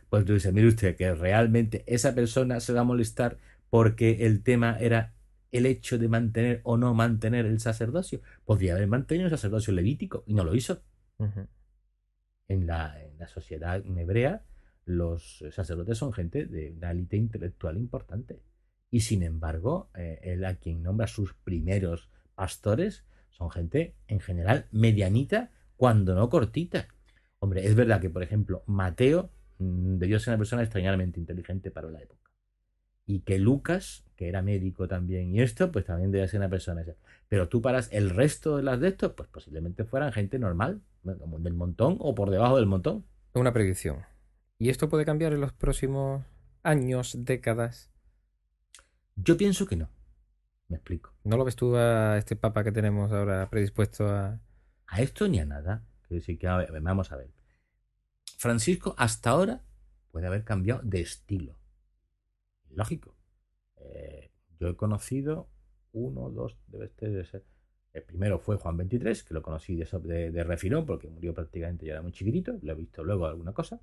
[0.08, 3.38] Pues tú dices, mire usted, que realmente esa persona se va a molestar
[3.70, 5.12] porque el tema era
[5.52, 8.20] el hecho de mantener o no mantener el sacerdocio.
[8.44, 10.82] Podría haber mantenido el sacerdocio levítico y no lo hizo.
[12.48, 14.42] en, la, en, la, sociedad hebrea,
[14.84, 18.40] los sacerdotes son gente de una élite intelectual importante.
[18.90, 24.66] Y sin embargo, eh, él a quien nombra sus primeros pastores son gente en general
[24.72, 26.88] medianita, cuando no cortita.
[27.38, 31.88] Hombre, es verdad que, por ejemplo, Mateo mm, debió ser una persona extrañamente inteligente para
[31.88, 32.30] la época.
[33.06, 36.84] Y que Lucas, que era médico también, y esto, pues también debía ser una persona.
[37.28, 41.54] Pero tú paras el resto de las de estos, pues posiblemente fueran gente normal, del
[41.54, 43.06] montón o por debajo del montón.
[43.32, 44.00] Una predicción.
[44.58, 46.22] ¿Y esto puede cambiar en los próximos
[46.62, 47.89] años, décadas?
[49.22, 49.90] Yo pienso que no.
[50.68, 51.12] Me explico.
[51.24, 54.40] ¿No lo ves tú a este papa que tenemos ahora predispuesto a...
[54.86, 55.84] A esto ni a nada.
[56.08, 57.30] decir que, vamos a ver.
[58.38, 59.62] Francisco hasta ahora
[60.10, 61.56] puede haber cambiado de estilo.
[62.70, 63.16] Lógico.
[63.76, 65.48] Eh, yo he conocido
[65.92, 67.44] uno, dos, debe ser.
[67.92, 71.94] El primero fue Juan 23, que lo conocí de, de, refirón porque murió prácticamente, ya
[71.94, 73.80] era muy chiquitito, lo he visto luego alguna cosa,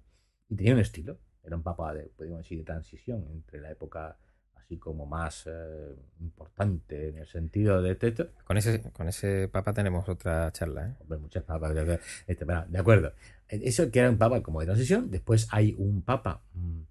[0.48, 1.20] y tenía un estilo.
[1.44, 4.18] Era un papa, de, podríamos decir, de transición entre la época
[4.68, 8.28] así como más eh, importante en el sentido de texto.
[8.44, 10.90] Con ese, con ese papa tenemos otra charla.
[10.90, 10.96] ¿eh?
[11.00, 11.74] Hombre, muchas papas.
[11.74, 13.14] De, este, de acuerdo.
[13.48, 15.10] Eso que era un papa como de transición.
[15.10, 16.82] Después hay un papa mm,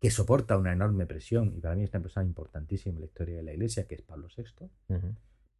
[0.00, 3.36] que soporta una enorme presión y para mí es una persona importantísima en la historia
[3.36, 4.68] de la iglesia, que es Pablo VI,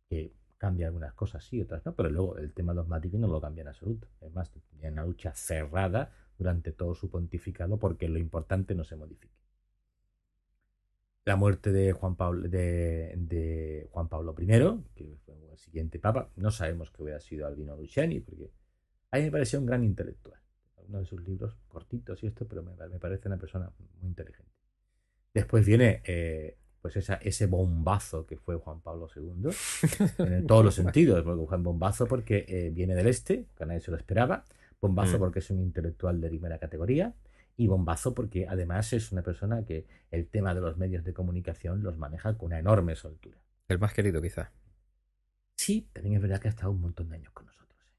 [0.06, 3.62] que cambia algunas cosas sí, otras no, pero luego el tema dogmático no lo cambia
[3.62, 4.06] en absoluto.
[4.20, 8.96] Es más, tiene una lucha cerrada durante todo su pontificado porque lo importante no se
[8.96, 9.43] modifique
[11.24, 14.46] la muerte de Juan Pablo, de, Juan Pablo I,
[14.94, 16.30] que fue el siguiente papa.
[16.36, 18.50] No sabemos que hubiera sido Albino Luciani, porque
[19.10, 20.38] a mí me pareció un gran intelectual.
[20.86, 24.52] Uno de sus libros cortitos y esto, pero me, parece una persona muy inteligente.
[25.32, 29.48] Después viene eh, pues esa, ese bombazo que fue Juan Pablo II,
[30.18, 31.22] en todos los sentidos.
[31.24, 34.44] Porque Juan Bombazo porque eh, viene del este, que nadie se lo esperaba.
[34.78, 35.20] Bombazo mm.
[35.20, 37.14] porque es un intelectual de primera categoría
[37.56, 41.82] y bombazo porque además es una persona que el tema de los medios de comunicación
[41.82, 43.38] los maneja con una enorme soltura.
[43.68, 44.52] El más querido quizá.
[45.56, 47.80] Sí, también es verdad que ha estado un montón de años con nosotros.
[47.80, 47.94] ¿eh?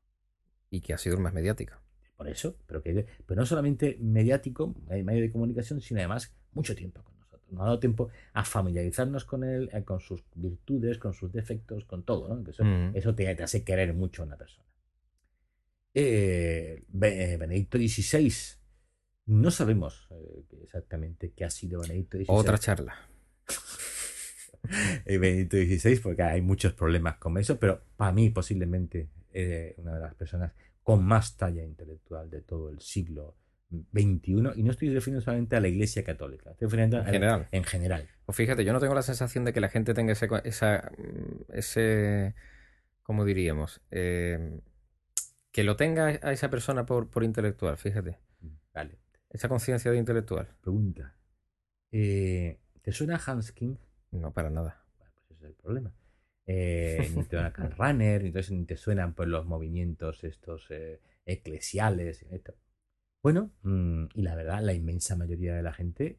[0.71, 1.73] Y que ha sido el más mediático.
[2.17, 7.03] Por eso, pero que pero no solamente mediático, medio de comunicación, sino además mucho tiempo
[7.03, 7.51] con nosotros.
[7.51, 11.85] Nos ha dado tiempo a familiarizarnos con él, eh, con sus virtudes, con sus defectos,
[11.85, 12.33] con todo.
[12.33, 12.49] ¿no?
[12.49, 12.91] Eso, mm.
[12.95, 14.65] eso te, hace querer mucho a una persona.
[15.93, 18.29] Eh, Benedicto XVI
[19.26, 22.26] no sabemos eh, exactamente qué ha sido Benedicto XVI.
[22.30, 22.95] Otra charla.
[25.05, 29.99] Benedicto XVI, porque hay muchos problemas con eso, pero para mí posiblemente eh, una de
[29.99, 33.36] las personas con más talla intelectual de todo el siglo
[33.91, 37.47] XXI, y no estoy refiriendo solamente a la Iglesia Católica, estoy refiriendo en general.
[37.51, 38.07] En general.
[38.26, 41.51] Pues fíjate, yo no tengo la sensación de que la gente tenga ese, esa, mm,
[41.53, 42.36] ese
[43.03, 43.82] ¿cómo diríamos?
[43.91, 44.61] Eh,
[45.51, 48.17] que lo tenga a esa persona por, por intelectual, fíjate.
[48.73, 48.97] Vale.
[49.36, 50.47] Esa conciencia de intelectual.
[50.61, 51.13] Pregunta.
[51.91, 53.75] Eh, ¿Te suena Hans King?
[54.11, 54.86] No, para nada.
[54.97, 55.93] Bueno, pues ese es el problema.
[56.47, 61.01] Eh, ni te suena Karl Runner, entonces ni te suenan pues, los movimientos estos eh,
[61.25, 62.25] eclesiales.
[63.21, 66.17] Bueno, mm, y la verdad, la inmensa mayoría de la gente,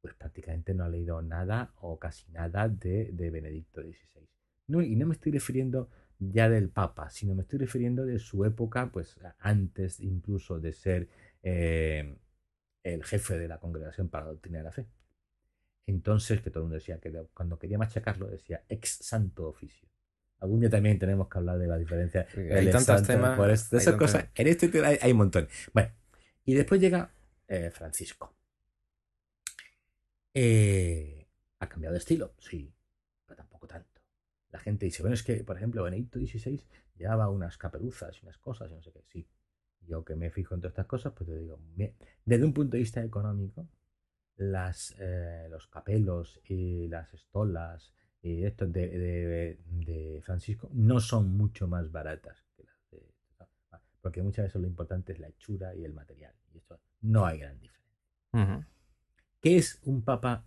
[0.00, 4.26] pues prácticamente no ha leído nada o casi nada de, Benedicto XVI.
[4.66, 5.88] No, y no me estoy refiriendo
[6.18, 11.08] ya del Papa, sino me estoy refiriendo de su época, pues antes incluso de ser
[12.82, 14.86] el jefe de la Congregación para la Doctrina de la Fe.
[15.86, 19.88] Entonces, que todo el mundo decía que cuando quería machacarlo, decía ex santo oficio.
[20.38, 22.26] Algún día también tenemos que hablar de la diferencia.
[22.34, 23.70] Hay tantos temas.
[23.70, 24.26] de esas cosas.
[24.34, 25.48] En este tema hay, un montón.
[25.74, 25.90] Bueno,
[26.44, 27.10] y después llega
[27.46, 28.34] eh, Francisco.
[30.32, 31.26] Eh,
[31.58, 32.72] ha cambiado de estilo, sí,
[33.26, 34.00] pero tampoco tanto.
[34.50, 36.64] La gente dice, bueno, es que, por ejemplo, Benedicto XVI
[36.96, 39.04] llevaba unas caperuzas y unas cosas y no sé qué.
[39.08, 39.28] Sí,
[39.86, 41.58] yo que me fijo en todas estas cosas, pues te digo,
[42.24, 43.68] desde un punto de vista económico,
[44.36, 51.36] las, eh, los capelos y las estolas y estos de, de, de Francisco no son
[51.36, 53.12] mucho más baratas que las de
[54.00, 57.38] porque muchas veces lo importante es la hechura y el material y esto no hay
[57.38, 58.66] gran diferencia.
[59.40, 60.46] ¿Qué es un papa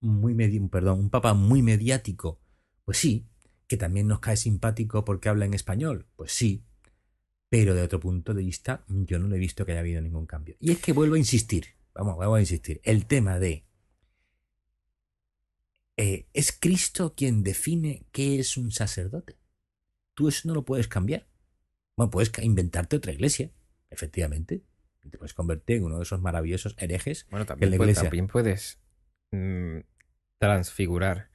[0.00, 2.40] muy medi perdón, un papa muy mediático?
[2.84, 3.26] Pues sí,
[3.66, 6.64] que también nos cae simpático porque habla en español, pues sí,
[7.54, 10.26] pero de otro punto de vista yo no le he visto que haya habido ningún
[10.26, 10.56] cambio.
[10.58, 13.64] Y es que vuelvo a insistir, vamos, vamos a insistir, el tema de
[15.96, 19.38] eh, es Cristo quien define qué es un sacerdote.
[20.14, 21.28] Tú eso no lo puedes cambiar.
[21.96, 23.52] Bueno, puedes inventarte otra iglesia,
[23.88, 24.64] efectivamente.
[25.08, 27.24] Te puedes convertir en uno de esos maravillosos herejes.
[27.30, 28.80] Bueno, también, puedes, también puedes
[29.30, 29.78] mm,
[30.38, 31.30] transfigurar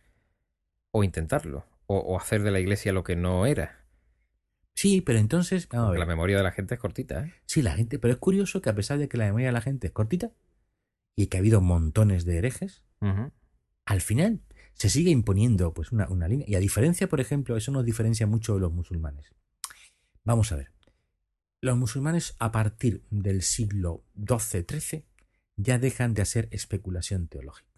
[0.92, 3.79] o intentarlo, o, hacer de la iglesia lo que no era.
[4.80, 5.68] Sí, pero entonces.
[5.74, 7.34] La memoria de la gente es cortita, ¿eh?
[7.46, 8.00] Sí, la gente.
[8.00, 10.32] Pero es curioso que a pesar de que la memoria de la gente es cortita
[11.18, 12.82] y que ha habido montones de herejes,
[13.84, 14.40] al final
[14.76, 16.46] se sigue imponiendo pues una, una, línea.
[16.48, 19.36] Y a diferencia, por ejemplo, eso nos diferencia mucho de los musulmanes.
[20.24, 20.72] Vamos a ver.
[21.60, 25.04] Los musulmanes a partir del siglo XII-XIII
[25.58, 27.69] ya dejan de hacer especulación teológica.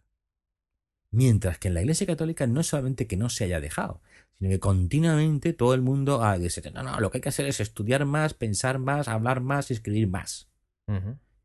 [1.12, 4.02] Mientras que en la Iglesia Católica no solamente que no se haya dejado,
[4.40, 7.46] sino que continuamente todo el mundo ha dice, no, no, lo que hay que hacer
[7.46, 10.50] es estudiar más, pensar más, hablar más y escribir más.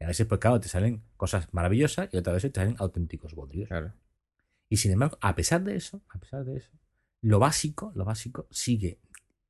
[0.01, 3.35] Y a veces, pues claro, te salen cosas maravillosas y otras veces te salen auténticos
[3.35, 3.69] bodrios.
[4.69, 6.71] Y sin embargo, a pesar de eso, a pesar de eso,
[7.21, 9.01] lo básico, lo básico sigue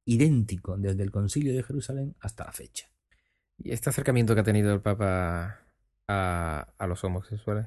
[0.04, 2.88] idéntico desde el Concilio de Jerusalén hasta la fecha.
[3.58, 5.60] ¿Y este acercamiento que ha tenido el Papa
[6.08, 7.66] a, a los homosexuales?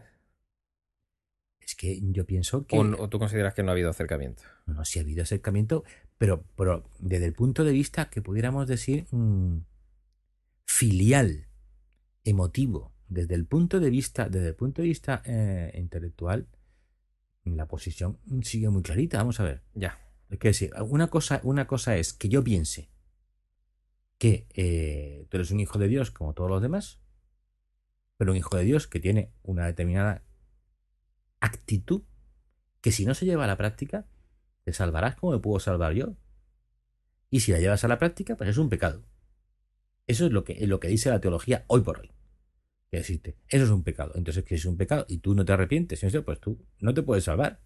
[1.70, 2.80] Es que yo pienso que...
[2.80, 4.41] ¿O, tú consideras que no ha habido acercamiento?
[4.65, 5.84] No, sí ha habido acercamiento,
[6.17, 9.59] pero, pero desde el punto de vista que pudiéramos decir mm,
[10.65, 11.45] filial,
[12.24, 16.47] emotivo, desde el punto de vista, desde el punto de vista eh, intelectual,
[17.43, 19.20] la posición sigue muy clarita.
[19.20, 19.61] Vamos a ver.
[19.76, 19.99] Ya.
[20.32, 22.89] Es que decir, una cosa, una cosa es que yo piense
[24.17, 26.99] que eh, tú eres un hijo de Dios como todos los demás,
[28.17, 30.24] pero un hijo de Dios que tiene una determinada
[31.40, 32.04] actitud
[32.82, 34.06] que si no se lleva a la práctica,
[34.64, 36.16] te salvarás como me puedo salvar yo.
[37.30, 39.04] Y si la llevas a la práctica, pues es un pecado.
[40.08, 42.12] Eso es lo que, es lo que dice la teología hoy por hoy.
[42.90, 43.38] Que existe.
[43.48, 44.14] Eso es un pecado.
[44.16, 47.26] Entonces, que es un pecado y tú no te arrepientes, pues tú no te puedes
[47.26, 47.62] salvar.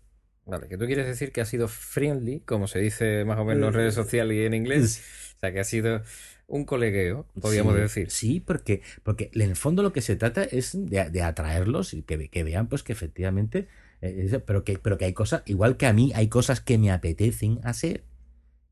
[0.46, 3.70] Vale, que tú quieres decir que ha sido friendly, como se dice más o menos
[3.70, 5.02] en redes sociales y en inglés.
[5.38, 6.04] O sea, que ha sido
[6.48, 8.12] un colegueo, podríamos decir.
[8.12, 12.30] Sí, porque, porque en el fondo lo que se trata es de, atraerlos y que,
[12.30, 13.68] que, vean pues que efectivamente,
[14.02, 16.92] eh, pero, que, pero que hay cosas, igual que a mí, hay cosas que me
[16.92, 18.04] apetecen hacer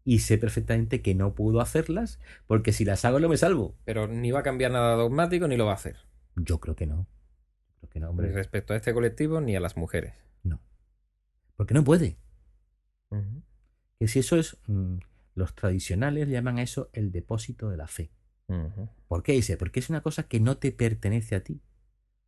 [0.04, 3.76] y sé perfectamente que no puedo hacerlas porque si las hago no me salvo.
[3.86, 5.98] Pero ni va a cambiar nada dogmático ni lo va a hacer.
[6.36, 7.08] Yo creo que no.
[7.80, 8.28] Creo que no, hombre.
[8.28, 10.14] Ni respecto a este colectivo ni a las mujeres.
[10.44, 10.60] No.
[11.56, 12.18] Porque no puede.
[14.00, 14.58] Que si eso es.
[14.68, 14.98] Mm,
[15.36, 18.12] los tradicionales llaman a eso el depósito de la fe.
[19.08, 19.56] ¿Por qué dice?
[19.56, 21.62] Porque es una cosa que no te pertenece a ti.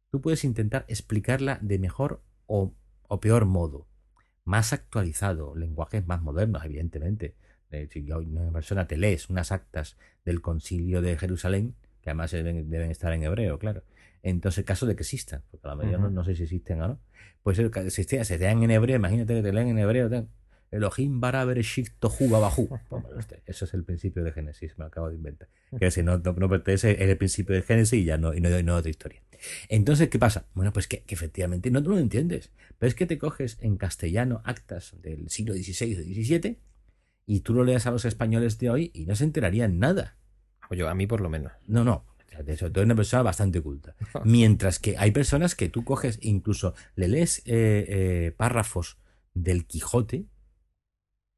[0.10, 2.74] Tú puedes intentar explicarla de mejor o,
[3.20, 3.88] peor modo.
[4.45, 7.36] Más actualizado, lenguajes más modernos, evidentemente.
[7.89, 13.12] Si una persona te lees unas actas del concilio de Jerusalén, que además deben, estar
[13.14, 13.84] en hebreo, claro.
[14.22, 16.99] Entonces, caso de que existan, porque a la mayoría no, sé si existen o no,
[17.41, 17.58] pues
[17.89, 20.10] si se te en hebreo, imagínate que te leen en hebreo,
[20.74, 21.46] Elohim bara
[22.00, 22.68] tohu babahu.
[23.20, 25.48] Este, eso es el principio de Génesis, me lo acabo de inventar.
[25.80, 28.50] Que si no, no, pertenece, es el principio de Génesis y ya no, y no,
[28.64, 29.22] no otra historia.
[29.70, 30.48] Entonces, ¿qué pasa?
[30.56, 32.52] Bueno, pues que, efectivamente no tú lo entiendes.
[32.80, 36.60] Pero es que te coges en castellano actas del siglo XVI o XVII
[37.28, 40.18] y tú lo leas a los españoles de hoy y no se enterarían nada.
[40.72, 41.52] O yo, a mí por lo menos.
[41.68, 42.06] No, no,
[42.44, 43.96] de eso, tú eres una persona bastante culta.
[44.26, 48.98] Mientras que hay personas que tú coges, incluso le lees eh, eh, párrafos
[49.36, 50.26] del Quijote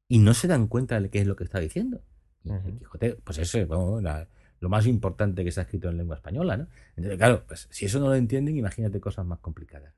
[0.08, 2.02] y no se dan cuenta de qué es lo que está diciendo.
[2.44, 6.56] el Quijote, pues eso es lo más importante que se ha escrito en lengua española,
[6.56, 6.68] ¿no?
[6.96, 9.94] Entonces, claro, pues si eso no lo entienden, imagínate cosas más complicadas.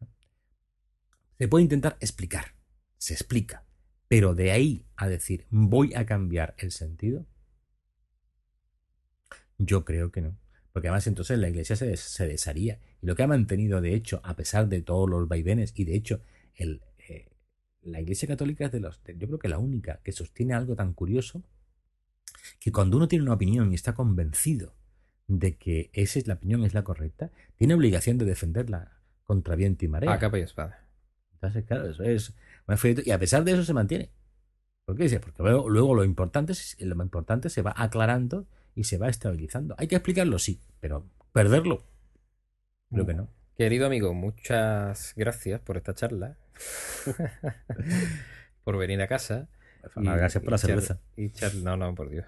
[1.39, 2.55] Se puede intentar explicar,
[2.97, 3.65] se explica,
[4.09, 7.27] pero de ahí a decir voy a cambiar el sentido,
[9.59, 10.37] yo creo que no.
[10.73, 12.81] Porque además entonces la iglesia se, se desharía.
[13.03, 15.97] Y lo que ha mantenido, de hecho, a pesar de todos los vaivenes, y de
[15.97, 16.21] hecho,
[16.55, 16.83] el,
[17.93, 20.93] la iglesia católica es de los, yo creo que la única que sostiene algo tan
[20.93, 21.43] curioso,
[22.61, 24.75] que cuando uno tiene una opinión y está convencido
[25.27, 28.93] de que esa es la opinión es la correcta, tiene obligación de defenderla
[29.25, 30.13] contra viento y marea.
[30.13, 30.87] A capa y espada.
[31.35, 32.35] Entonces, claro, eso es.
[33.05, 34.11] Y a pesar de eso se mantiene.
[34.85, 35.21] ¿Por qué dice?
[35.21, 39.75] Porque luego, luego lo, importante, lo importante se va aclarando y se va estabilizando.
[39.79, 41.85] Hay que explicarlo, sí, pero perderlo,
[42.91, 43.29] creo que no.
[43.57, 46.37] Querido amigo, muchas gracias por esta charla.
[48.65, 49.49] por venir a casa.
[49.95, 51.01] gracias por la cerveza.
[51.17, 51.33] Y
[51.63, 52.27] no, no, por Dios.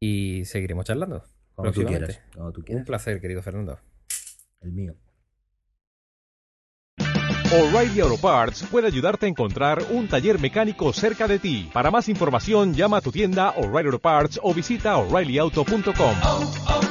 [0.00, 1.24] Y seguiremos charlando.
[1.54, 2.20] Como tú quieras.
[2.36, 3.80] Un placer, querido Fernando.
[4.60, 4.94] El mío.
[7.50, 11.70] O'Reilly Auto Parts puede ayudarte a encontrar un taller mecánico cerca de ti.
[11.72, 16.87] Para más información, llama a tu tienda O'Reilly Auto Parts o visita oreillyauto.com.